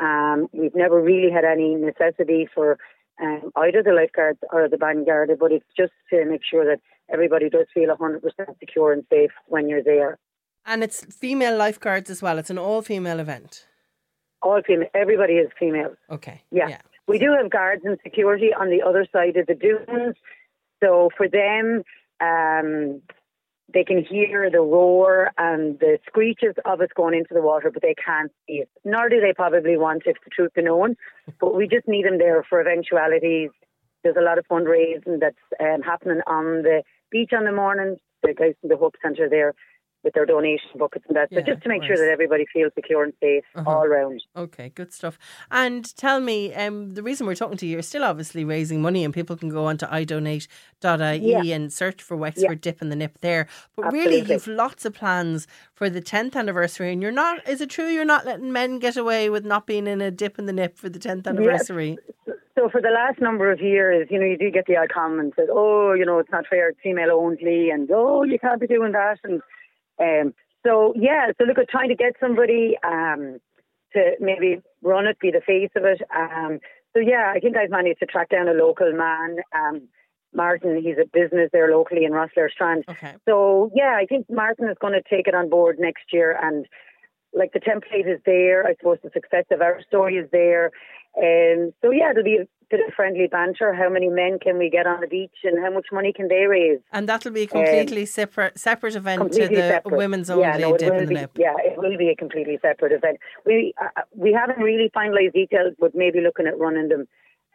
[0.00, 2.78] Um, we've never really had any necessity for
[3.22, 7.48] um, either the lifeguards or the vanguard, but it's just to make sure that everybody
[7.48, 8.20] does feel 100%
[8.58, 10.18] secure and safe when you're there.
[10.64, 12.38] And it's female lifeguards as well.
[12.38, 13.66] It's an all female event.
[14.42, 14.88] All female.
[14.94, 15.94] Everybody is female.
[16.10, 16.42] Okay.
[16.50, 16.68] Yeah.
[16.68, 16.78] yeah.
[17.08, 20.14] We do have guards and security on the other side of the dunes.
[20.82, 21.82] So for them,
[22.20, 23.02] um,
[23.72, 27.82] they can hear the roar and the screeches of us going into the water, but
[27.82, 28.68] they can't see it.
[28.84, 30.96] Nor do they probably want it, the truth be known.
[31.40, 33.50] But we just need them there for eventualities.
[34.02, 37.96] There's a lot of fundraising that's um, happening on the beach on the morning.
[38.22, 39.54] The guys from the Hope Centre there,
[40.04, 41.28] with their donation buckets and that.
[41.30, 43.70] So Yeah, just to make sure that everybody feels secure and safe Uh-huh.
[43.70, 44.22] all round.
[44.36, 45.18] Okay, good stuff.
[45.50, 49.04] And tell me, um, the reason we're talking to you, you're still obviously raising money,
[49.04, 51.54] and people can go onto idonate.ie Yeah.
[51.54, 53.46] and search for Wexford Dip in the Nip there.
[53.76, 57.70] But really, you've lots of plans for the 10th anniversary, and you're not, is it
[57.70, 60.52] true you're not letting men get away with not being in a dip in the
[60.52, 61.98] nip for the 10th anniversary?
[62.54, 65.34] So for the last number of years, you know, you do get the odd comment
[65.36, 68.66] that, oh, you know, it's not fair, it's female only, and oh, you can't be
[68.66, 69.40] doing that, and
[70.02, 70.34] um,
[70.64, 73.38] so yeah, so look at trying to get somebody um,
[73.92, 76.02] to maybe run it, be the face of it.
[76.14, 76.58] Um,
[76.94, 79.88] so yeah, I think I've managed to track down a local man, um,
[80.34, 80.80] Martin.
[80.82, 82.84] He's a business there locally in Rosslare Strand.
[82.88, 83.14] Okay.
[83.28, 86.66] So yeah, I think Martin is going to take it on board next year, and
[87.32, 88.66] like the template is there.
[88.66, 90.70] I suppose the success of our story is there,
[91.16, 93.74] and so yeah, it'll be a bit of friendly banter.
[93.74, 96.46] How many men can we get on the beach, and how much money can they
[96.46, 96.80] raise?
[96.92, 99.96] And that'll be a completely separate separate event to Um, the separate.
[99.96, 101.30] women's only yeah, no, it dip will in the be, nip.
[101.36, 103.18] Yeah, it will be a completely separate event.
[103.44, 107.06] We uh, we haven't really finalised details, but maybe looking at running them.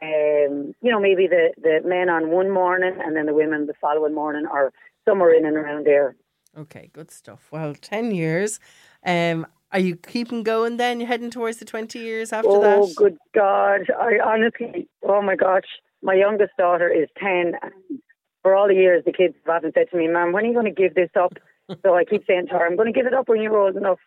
[0.02, 3.74] Um, you know, maybe the the men on one morning and then the women the
[3.82, 4.72] following morning, or
[5.06, 6.16] somewhere in and around there.
[6.58, 7.48] Okay, good stuff.
[7.52, 8.60] Well, 10 years.
[9.06, 11.00] Um, are you keeping going then?
[11.00, 12.78] You're heading towards the 20 years after oh, that?
[12.78, 13.82] Oh, good God!
[14.00, 15.66] I honestly, oh my gosh,
[16.02, 17.54] my youngest daughter is ten.
[17.62, 18.00] And
[18.44, 20.54] for all the years, the kids have often said to me, "Mom, when are you
[20.54, 21.34] going to give this up?"
[21.84, 23.76] so I keep saying to her, "I'm going to give it up when you're old
[23.76, 24.00] enough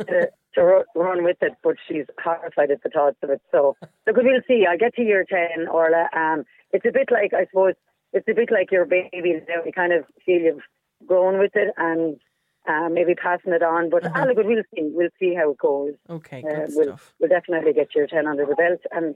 [0.00, 3.42] to, to run with it." But she's horrified at the thoughts of it.
[3.52, 3.76] So,
[4.06, 4.66] look, we'll see.
[4.68, 6.08] I get to year ten, Orla.
[6.16, 7.74] Um, it's a bit like I suppose
[8.12, 9.42] it's a bit like your baby.
[9.48, 12.18] Now you kind of feel you've grown with it and.
[12.68, 14.90] Uh, maybe passing it on, but ah, look, we'll see.
[14.92, 15.94] We'll see how it goes.
[16.10, 17.14] Okay, Uh, good we'll, stuff.
[17.20, 19.14] we'll definitely get your 10 under the belt and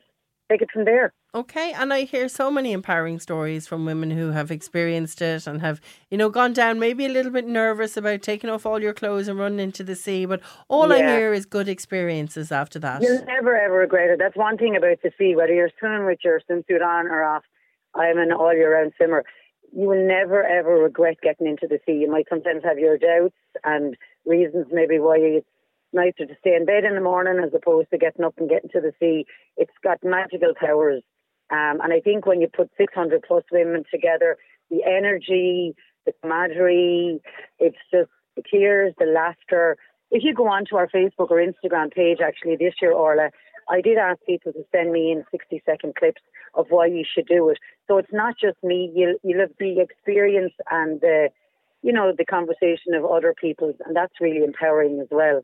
[0.48, 1.12] take it from there.
[1.34, 5.60] Okay, and I hear so many empowering stories from women who have experienced it and
[5.60, 5.80] have,
[6.10, 9.26] you know, gone down maybe a little bit nervous about taking off all your clothes
[9.28, 13.02] and running into the sea, but all I hear is good experiences after that.
[13.02, 14.18] You'll never ever regret it.
[14.20, 17.42] That's one thing about the sea, whether you're swimming with your swimsuit on or off.
[17.94, 19.24] I'm an all year round swimmer.
[19.72, 21.92] You will never ever regret getting into the sea.
[21.92, 23.96] You might sometimes have your doubts and
[24.26, 25.46] reasons maybe why it's
[25.92, 28.70] nicer to stay in bed in the morning as opposed to getting up and getting
[28.70, 29.26] to the sea.
[29.56, 31.02] It's got magical powers.
[31.50, 34.36] Um, and I think when you put 600 plus women together,
[34.70, 35.74] the energy,
[36.06, 37.20] the camaraderie,
[37.58, 39.76] it's just the tears, the laughter.
[40.10, 43.30] If you go onto our Facebook or Instagram page, actually this year, Orla,
[43.68, 46.22] I did ask people to send me in 60 second clips
[46.54, 47.58] of why you should do it.
[47.88, 48.90] So it's not just me.
[48.94, 51.28] You'll, you'll have the experience and the,
[51.82, 55.42] you know, the conversation of other people, and that's really empowering as well.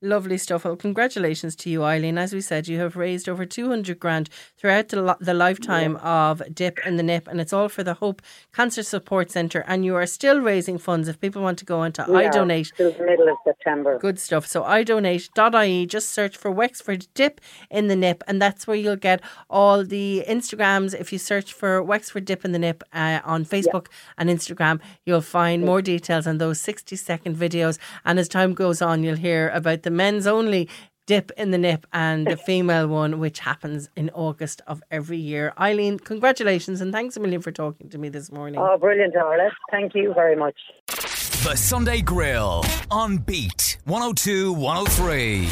[0.00, 0.64] Lovely stuff.
[0.64, 2.18] Well, congratulations to you, Eileen.
[2.18, 6.78] As we said, you have raised over 200 grand throughout the, the lifetime of Dip
[6.86, 8.22] in the Nip, and it's all for the Hope
[8.54, 9.64] Cancer Support Centre.
[9.66, 12.72] And you are still raising funds if people want to go onto We are iDonate.
[12.76, 13.98] till the middle of September.
[13.98, 14.46] Good stuff.
[14.46, 19.20] So idonate.ie, just search for Wexford Dip in the Nip, and that's where you'll get
[19.50, 20.94] all the Instagrams.
[20.94, 23.86] If you search for Wexford Dip in the Nip uh, on Facebook
[24.16, 27.78] and Instagram, you'll find more details on those 60 second videos.
[28.04, 30.68] And as time goes on, you'll hear about the men's only
[31.06, 35.54] dip in the nip and the female one, which happens in August of every year.
[35.58, 38.60] Eileen, congratulations and thanks a million for talking to me this morning.
[38.60, 39.50] Oh, brilliant, Orla.
[39.70, 40.56] Thank you very much.
[40.86, 45.48] The Sunday Grill on Beat 102 103.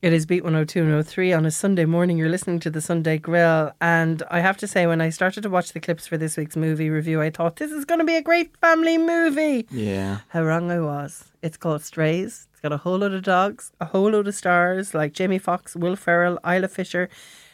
[0.00, 2.18] It is Beat 102 and 103 on a Sunday morning.
[2.18, 3.72] You're listening to the Sunday Grill.
[3.80, 6.56] And I have to say, when I started to watch the clips for this week's
[6.56, 9.66] movie review, I thought this is going to be a great family movie.
[9.70, 10.18] Yeah.
[10.28, 11.24] How wrong I was.
[11.42, 12.46] It's called Strays.
[12.64, 15.76] It's got a whole load of dogs, a whole load of stars like Jamie Foxx,
[15.76, 17.10] Will Ferrell, Isla Fisher,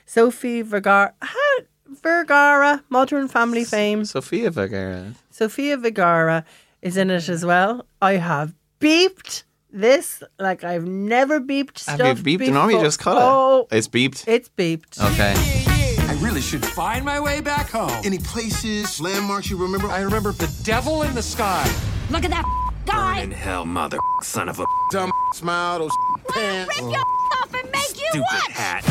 [0.07, 1.13] Sophie Vergara,
[1.89, 4.05] Vergara, Modern Family fame.
[4.05, 5.15] Sophia Vergara.
[5.33, 6.45] Sophia Vergara
[6.81, 7.87] is in it as well.
[8.01, 9.43] I have beeped
[9.73, 11.99] this like I've never beeped stuff.
[11.99, 12.53] Have you beeped?
[12.53, 13.23] No, you just cut it.
[13.25, 13.67] Oh.
[13.73, 14.29] It's beeped.
[14.29, 15.01] it's beeped.
[15.15, 15.35] Okay.
[16.07, 17.91] I really should find my way back home.
[18.05, 19.89] Any places, landmarks you remember?
[19.89, 21.69] I remember the devil in the sky.
[22.11, 23.21] Look at that guy.
[23.21, 25.93] In hell, mother son of a Dumb smile, those
[26.31, 26.81] pants.
[26.81, 28.51] Rip your off and make you watch.
[28.51, 28.83] hat.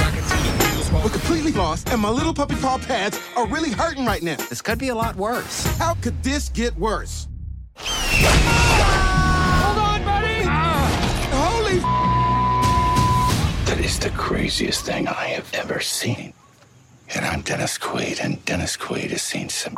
[1.03, 4.37] We're completely lost, and my little puppy paw pads are really hurting right now.
[4.49, 5.65] This could be a lot worse.
[5.77, 7.27] How could this get worse?
[7.75, 10.43] Hold on, buddy.
[10.45, 10.87] Ah.
[11.33, 11.79] Holy
[13.65, 16.33] That is the craziest thing I have ever seen.
[17.13, 19.75] And I'm Dennis Quaid, and Dennis Quaid has seen some.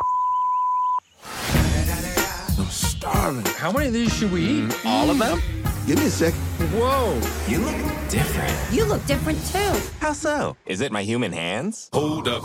[3.03, 3.53] I'm starving.
[3.53, 4.63] How many of these should we eat?
[4.69, 5.41] Mm, all of them?
[5.87, 6.33] Give me a sec.
[6.73, 7.19] Whoa.
[7.47, 8.73] You look different.
[8.73, 9.89] You look different too.
[9.99, 10.55] How so?
[10.65, 11.89] Is it my human hands?
[11.93, 12.43] Hold up.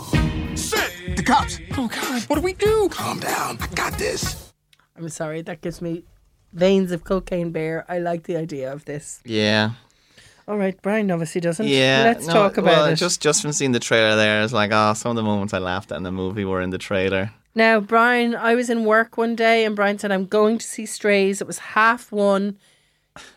[0.55, 1.15] Sit!
[1.15, 1.59] The cops!
[1.77, 2.23] Oh, God.
[2.23, 2.89] What do we do?
[2.89, 3.57] Calm down.
[3.61, 4.53] I got this.
[4.95, 6.03] I'm sorry, that gives me
[6.53, 7.85] veins of cocaine bear.
[7.87, 9.21] I like the idea of this.
[9.25, 9.71] Yeah.
[10.47, 11.67] All right, Brian obviously doesn't.
[11.67, 12.03] Yeah.
[12.05, 12.95] Let's no, talk about well, it.
[12.95, 15.59] Just just from seeing the trailer there, it's like, oh, some of the moments I
[15.59, 17.31] laughed at in the movie were in the trailer.
[17.57, 20.85] Now, Brian, I was in work one day and Brian said, I'm going to see
[20.85, 21.41] Strays.
[21.41, 22.57] It was half one.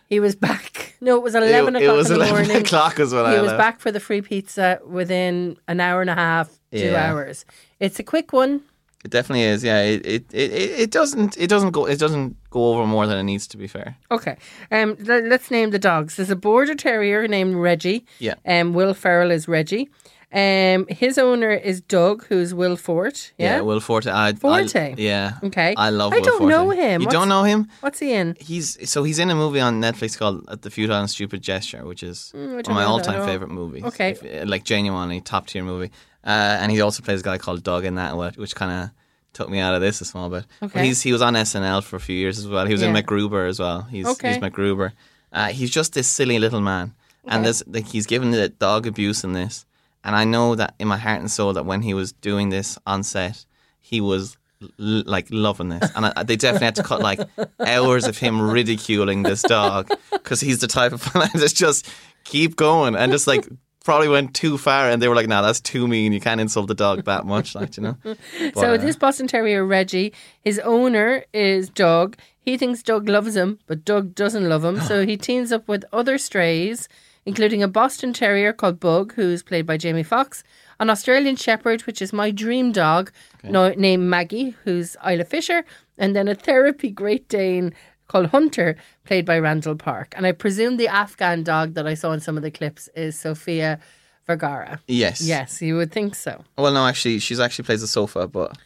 [0.09, 0.87] He was back.
[1.03, 2.63] No, it was 11 it, o'clock it was in the 11 morning.
[2.63, 3.25] o'clock as well.
[3.27, 3.59] he I was left.
[3.59, 7.11] back for the free pizza within an hour and a half, two Yeah.
[7.11, 7.47] hours.
[7.79, 8.61] It's a quick one.
[9.03, 9.65] It definitely is.
[9.65, 9.81] Yeah.
[9.81, 13.17] It, it, it, it it doesn't it doesn't go it doesn't go over more than
[13.17, 13.97] it needs to be fair.
[14.11, 14.37] Okay.
[14.71, 16.17] Um, le- let's name the dogs.
[16.17, 18.05] There's a border terrier named Reggie.
[18.19, 18.35] Yeah.
[18.45, 19.89] Um, Will Ferrell is Reggie.
[20.33, 23.33] Um, his owner is Doug, who's Will Forte.
[23.37, 23.63] Yeah.
[23.63, 24.07] Will Forte.
[24.09, 24.77] I, Forte?
[24.93, 25.39] I, yeah.
[25.43, 25.75] Okay.
[25.77, 26.13] I love.
[26.13, 26.51] I Will don't Forte.
[26.51, 27.01] know him.
[27.01, 27.69] You What's- don't know him?
[27.81, 28.37] What's he in?
[28.39, 31.85] He's so he's in a movie on Netflix called uh, The Futile and Stupid Gesture,
[31.85, 33.83] which is Mm, one of my all-time favorite movies.
[33.85, 34.11] Okay.
[34.11, 35.91] If- uh, like genuinely top tier movie.
[36.25, 38.91] Uh, and he also plays a guy called Doug in that, which- which kind of
[39.33, 40.45] took me out of this a small bit.
[40.61, 40.87] But Okay.
[40.87, 42.67] he's he was on SNL for a few years as well.
[42.67, 43.83] He was in MacGruber as well.
[43.91, 44.29] He's Okay.
[44.35, 44.93] he's MacGruber.
[45.33, 47.43] Uh, he's just this silly little man, and Okay.
[47.45, 49.67] there's like he's given the dog abuse in this.
[50.05, 52.79] And I know that in my heart and soul that when he was doing this
[52.87, 53.45] on set,
[53.81, 57.21] he was l- like loving this, and I, they definitely had to cut like
[57.61, 61.91] hours of him ridiculing this dog because he's the type of that's just
[62.25, 63.47] keep going and just like
[63.85, 66.13] probably went too far, and they were like, "Nah, that's too mean.
[66.13, 67.97] You can't insult the dog that much." Like you know.
[68.05, 72.17] But, so uh, this Boston Terrier Reggie, his owner is Doug.
[72.39, 74.81] He thinks Doug loves him, but Doug doesn't love him.
[74.91, 76.89] so he teams up with other strays,
[77.27, 80.43] including a Boston Terrier called Bug, who's played by Jamie Foxx,
[80.79, 83.13] an Australian Shepherd, which is my dream dog,
[83.45, 85.65] no, named Maggie, who's Isla Fisher,
[85.99, 87.75] and then a therapy Great Dane
[88.09, 90.15] called Hunter, played by Randall Park.
[90.17, 93.19] And I presume the Afghan dog that I saw in some of the clips is
[93.19, 93.79] Sophia
[94.27, 94.81] Vergara.
[94.89, 95.21] Yes.
[95.21, 96.45] Yes, you would think so.
[96.57, 98.57] Well, no, actually, she's actually plays a sofa, but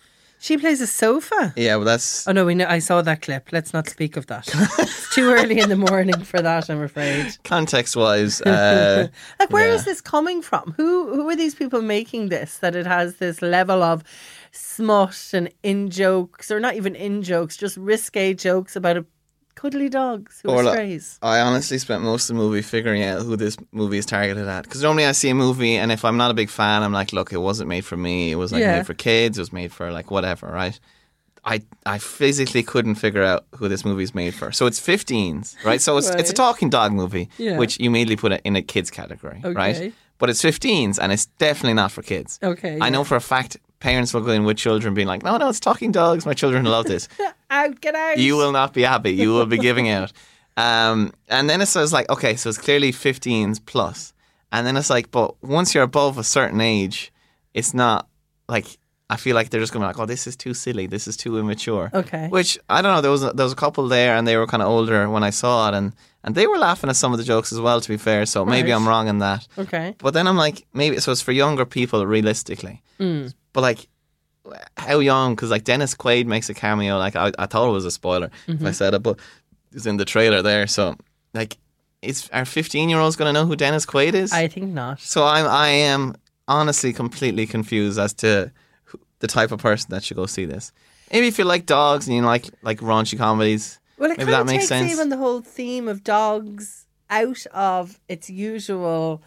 [0.45, 1.55] She plays a sofa.
[1.57, 2.67] yeah, well, that's Oh no, we know.
[2.69, 3.49] I saw that clip.
[3.51, 4.47] Let's not speak of that.
[4.79, 6.69] it's too early in the morning for that.
[6.69, 7.35] I'm afraid.
[7.45, 8.43] context wise.
[8.43, 9.09] Uh,
[9.41, 9.93] Like, where is yeah.
[9.93, 10.75] this coming from?
[10.77, 12.59] Who who are these people making this?
[12.59, 14.05] That it has this level of
[14.53, 19.07] smut and in jokes, or not even in jokes, just risque jokes about a
[19.65, 21.19] cuddly dogs who are Orla, strays.
[21.23, 24.65] I honestly spent most of the movie figuring out who this movie is targeted at.
[24.65, 27.13] Because normally I see a movie, and if I'm not a big fan, I'm like,
[27.15, 28.31] look, it wasn't made for me.
[28.31, 28.77] It was like Yeah.
[28.77, 29.39] made for kids.
[29.39, 30.79] It was made for like whatever, right?
[31.47, 34.53] I I physically couldn't figure out who this movie's made for.
[34.53, 35.81] So it's 15s, right?
[35.81, 37.59] So it's it's a talking dog movie, Yeah.
[37.59, 39.53] which you immediately put it in a kids category, Okay.
[39.55, 39.93] right?
[40.19, 42.39] But it's 15s, and it's definitely not for kids.
[42.43, 42.89] Okay, I yeah.
[42.91, 45.61] know for a fact parents will go in with children being like, no, no, it's
[45.61, 46.25] talking dogs.
[46.25, 47.09] My children love this
[47.55, 48.19] Out, get out.
[48.19, 49.13] you will not be happy.
[49.13, 50.13] You will be giving out.
[50.57, 54.13] Um, and then it says like, okay, so it's clearly 15s plus.
[54.53, 57.13] And then it's like, but once you're above a certain age,
[57.55, 58.07] it's not
[58.49, 58.79] like
[59.11, 60.87] I feel like they're just going to be like, oh, this is too silly.
[60.87, 61.91] This is too immature.
[61.93, 62.29] Okay.
[62.29, 63.01] Which I don't know.
[63.01, 65.23] There was a, there was a couple there, and they were kind of older when
[65.23, 65.93] I saw it, and
[66.23, 67.81] and they were laughing at some of the jokes as well.
[67.81, 69.47] To be fair, so maybe I'm wrong in that.
[69.59, 69.95] Okay.
[69.99, 72.83] But then I'm like, maybe so it's for younger people realistically.
[72.99, 73.35] Mm.
[73.53, 73.89] But like,
[74.77, 75.35] how young?
[75.35, 76.99] Because like Dennis Quaid makes a cameo.
[76.99, 78.75] Like I, I thought it was a spoiler if I Mhm.
[78.75, 79.19] said it, but
[79.73, 80.67] it's in the trailer there.
[80.67, 80.97] So
[81.33, 81.57] like,
[82.03, 84.33] is our 15 year olds going to know who Dennis Quaid is?
[84.33, 85.01] I think not.
[85.01, 86.15] so I'm I am
[86.47, 88.53] honestly completely confused as to
[88.85, 90.73] who, the type of person that should go see this.
[91.13, 94.45] Maybe if you like dogs and you like like raunchy comedies, Well, it maybe that
[94.47, 94.91] makes takes sense.
[94.93, 99.23] even the whole theme of dogs out of its usual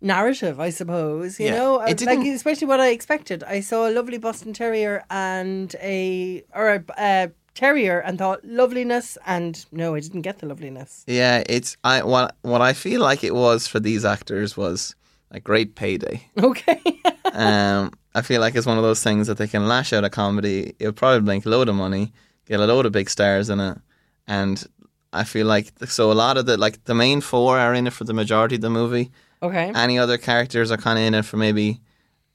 [0.00, 1.38] narrative, I suppose.
[1.40, 3.42] You Yeah, know, it like didn't- especially what I expected.
[3.44, 9.16] I saw a lovely Boston Terrier and a or a, a terrier and thought loveliness,
[9.26, 11.04] and no, I didn't get the loveliness.
[11.06, 14.94] Yeah, it's I what what I feel like it was for these actors was
[15.30, 16.28] a great payday.
[16.38, 16.80] Okay.
[17.32, 20.10] um, I feel like it's one of those things that they can lash out a
[20.10, 20.74] comedy.
[20.78, 22.12] It'll probably make a load of money,
[22.46, 23.78] get a load of big stars in it,
[24.26, 24.64] and
[25.12, 27.92] I feel like so a lot of the like the main four are in it
[27.92, 29.10] for the majority of the movie.
[29.46, 29.72] Okay.
[29.74, 31.80] Any other characters are kind of in it for maybe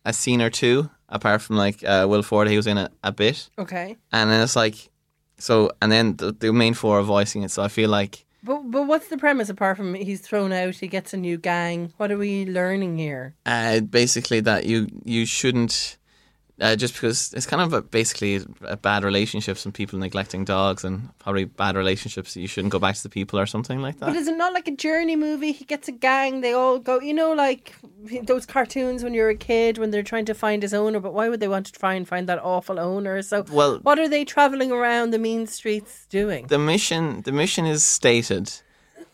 [0.05, 3.11] a scene or two, apart from like uh, Will Ford, he was in it a
[3.11, 3.97] bit, Okay.
[4.11, 4.89] and then it's like
[5.37, 7.51] so, and then the, the main four are voicing it.
[7.51, 8.25] So I feel like.
[8.43, 11.93] But but what's the premise apart from he's thrown out, he gets a new gang?
[11.97, 13.35] What are we learning here?
[13.45, 15.97] Uh, basically, that you you shouldn't
[16.61, 20.83] uh, just because it's kind of a, basically a bad relationships and people neglecting dogs
[20.83, 22.35] and probably bad relationships.
[22.37, 24.05] You shouldn't go back to the people or something like that.
[24.07, 25.51] But is it not like a journey movie?
[25.51, 27.73] He gets a gang, they all go, you know, like
[28.23, 31.29] those cartoons when you're a kid when they're trying to find his owner, but why
[31.29, 33.21] would they want to try and find that awful owner?
[33.21, 36.47] So, Well- what are they traveling around the mean streets doing?
[36.47, 38.51] The mission the mission is stated.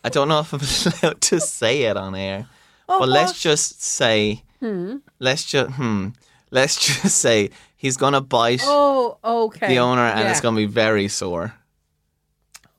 [0.04, 0.60] I don't know if I'm
[1.02, 2.46] allowed to say it on air,
[2.88, 4.96] Oh, but let's just say Hmm.
[5.18, 6.08] let's just hmm
[6.50, 9.68] let's just say he's gonna bite Oh, okay.
[9.68, 10.30] the owner and Yeah.
[10.30, 11.54] it's gonna be very sore.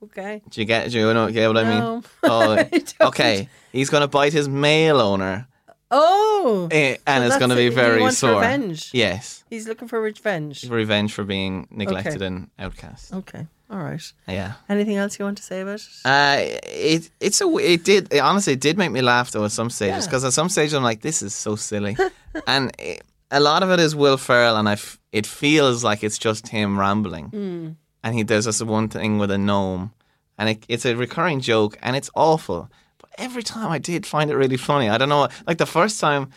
[0.02, 0.42] Okay.
[0.50, 0.92] Do you get?
[0.92, 2.04] Do you know get what I mean?
[2.24, 2.64] Oh,
[3.10, 3.50] okay.
[3.72, 5.48] He's going to bite his male owner,
[5.92, 6.68] Oh.
[6.72, 8.36] eh, and So it's going to be very sore.
[8.40, 8.92] revenge.
[8.94, 10.64] Yes, He's looking for revenge.
[10.70, 12.26] revenge for being neglected Okay.
[12.28, 13.14] and outcast.
[13.14, 13.46] Okay.
[13.70, 14.02] All right.
[14.28, 14.54] Yeah.
[14.70, 15.88] Anything else you want to say about it?
[16.06, 19.52] Uh, it it's a it did it, honestly it did make me laugh though at
[19.52, 20.10] some stages Yeah.
[20.10, 21.96] because at some stages I'm like this is so silly,
[22.48, 26.04] and it, a lot of it is Will Ferrell and I f- it feels like
[26.04, 27.76] it's just him rambling, Mm.
[28.04, 29.92] and he does this one thing with a gnome,
[30.38, 32.70] and it, it's a recurring joke and it's awful,
[33.00, 34.90] but every time I did find it really funny.
[34.90, 36.30] I don't know, like the first time.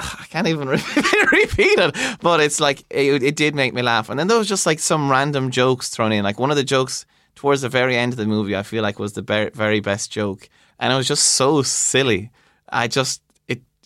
[0.00, 0.68] I can't even
[1.32, 4.08] repeat it, but it's like it, it did make me laugh.
[4.08, 6.22] And then there was just like some random jokes thrown in.
[6.22, 7.04] Like one of the jokes
[7.34, 10.12] towards the very end of the movie, I feel like was the very, very best
[10.12, 10.48] joke,
[10.78, 12.30] and it was just so silly.
[12.68, 13.22] I just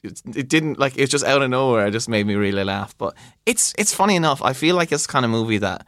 [0.03, 1.87] it, didn't like it was just out of nowhere.
[1.87, 2.97] It just made me really laugh.
[2.99, 3.15] But
[3.47, 4.43] it's it's funny enough.
[4.43, 5.87] I feel like it's the kind of movie that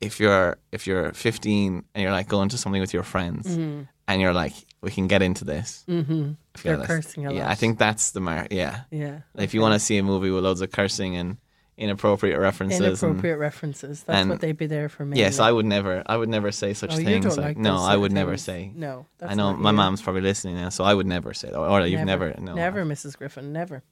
[0.00, 3.86] if you're if you're 15 and you're like going to something with your friends Mhm.
[4.08, 5.84] and you're like we can get into this.
[5.88, 6.36] Mhm.
[6.56, 7.48] Feel They're cursing a Yeah.
[7.48, 8.48] I think that's the mark.
[8.50, 11.36] Yeah, Yeah, Like, If you want to see a movie with loads of cursing and
[11.82, 14.02] inappropriate references, and- Inappropriate references.
[14.04, 15.18] That's and- what they'd be there for me.
[15.18, 16.02] Yes, I would never.
[16.06, 17.26] I would never say such Oh, things.
[17.36, 18.70] like, like no, I would of never say.
[18.74, 19.76] No, I know my you.
[19.76, 21.58] mom's probably listening now, so I would never say that.
[21.58, 22.34] Or you've never.
[22.38, 22.54] No.
[22.54, 23.16] Never, Mrs.
[23.18, 23.52] Griffin.
[23.52, 23.82] Never.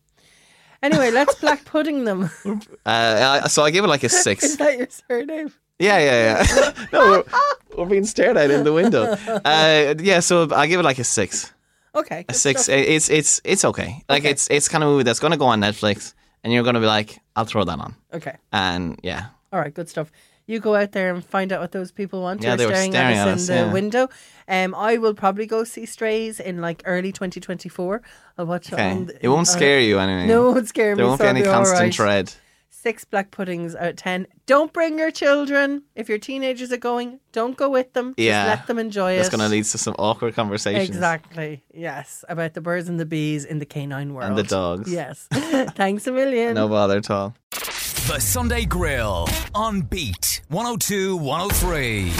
[0.83, 2.31] Anyway, let's black pudding them.
[2.87, 4.45] Uh, so I give it like a six.
[4.45, 5.53] Is that your surname?
[5.79, 6.73] Yeah, yeah, yeah.
[6.93, 7.25] no, we're,
[7.79, 9.17] we're being stared at in the window.
[9.27, 11.53] Uh, yeah, so I give it like a six.
[11.95, 12.25] Okay.
[12.29, 12.69] A six.
[12.69, 14.05] It's it's it's okay.
[14.09, 16.15] Like it's it's kind of movie that's going to go on Netflix,
[16.45, 17.95] and you're going to be like, I'll throw that on.
[18.13, 18.37] Okay.
[18.53, 20.11] And yeah, All right, good stuff.
[20.47, 22.43] You go out there and find out what those people want.
[22.43, 23.73] Yeah, who they are were staring, staring at at us us, in the yeah.
[23.73, 24.09] window.
[24.49, 28.03] Um, I will probably go see Strays in like early 2024.
[28.37, 28.75] I'll watch it.
[28.75, 28.91] okay.
[28.91, 30.27] on the- It won't on- scare you anyway.
[30.27, 31.09] No, it won't scare There me.
[31.09, 31.93] won't so be any constant right.
[31.93, 32.35] dread.
[32.83, 34.27] Six black puddings out of ten.
[34.47, 35.83] Don't bring your children.
[35.95, 38.15] If your teenagers are going, don't go with them.
[38.17, 39.31] Yeah, Just let them enjoy That's it.
[39.33, 40.89] That's going to lead to some awkward conversations.
[40.89, 41.63] Exactly.
[41.75, 42.25] Yes.
[42.27, 44.31] About the birds and the bees in the canine world.
[44.31, 44.91] And the dogs.
[44.91, 45.29] Yes.
[45.33, 46.55] Thanks a million.
[46.55, 47.35] No bother at all.
[47.51, 52.13] The Sunday Grill on Beat 102 103.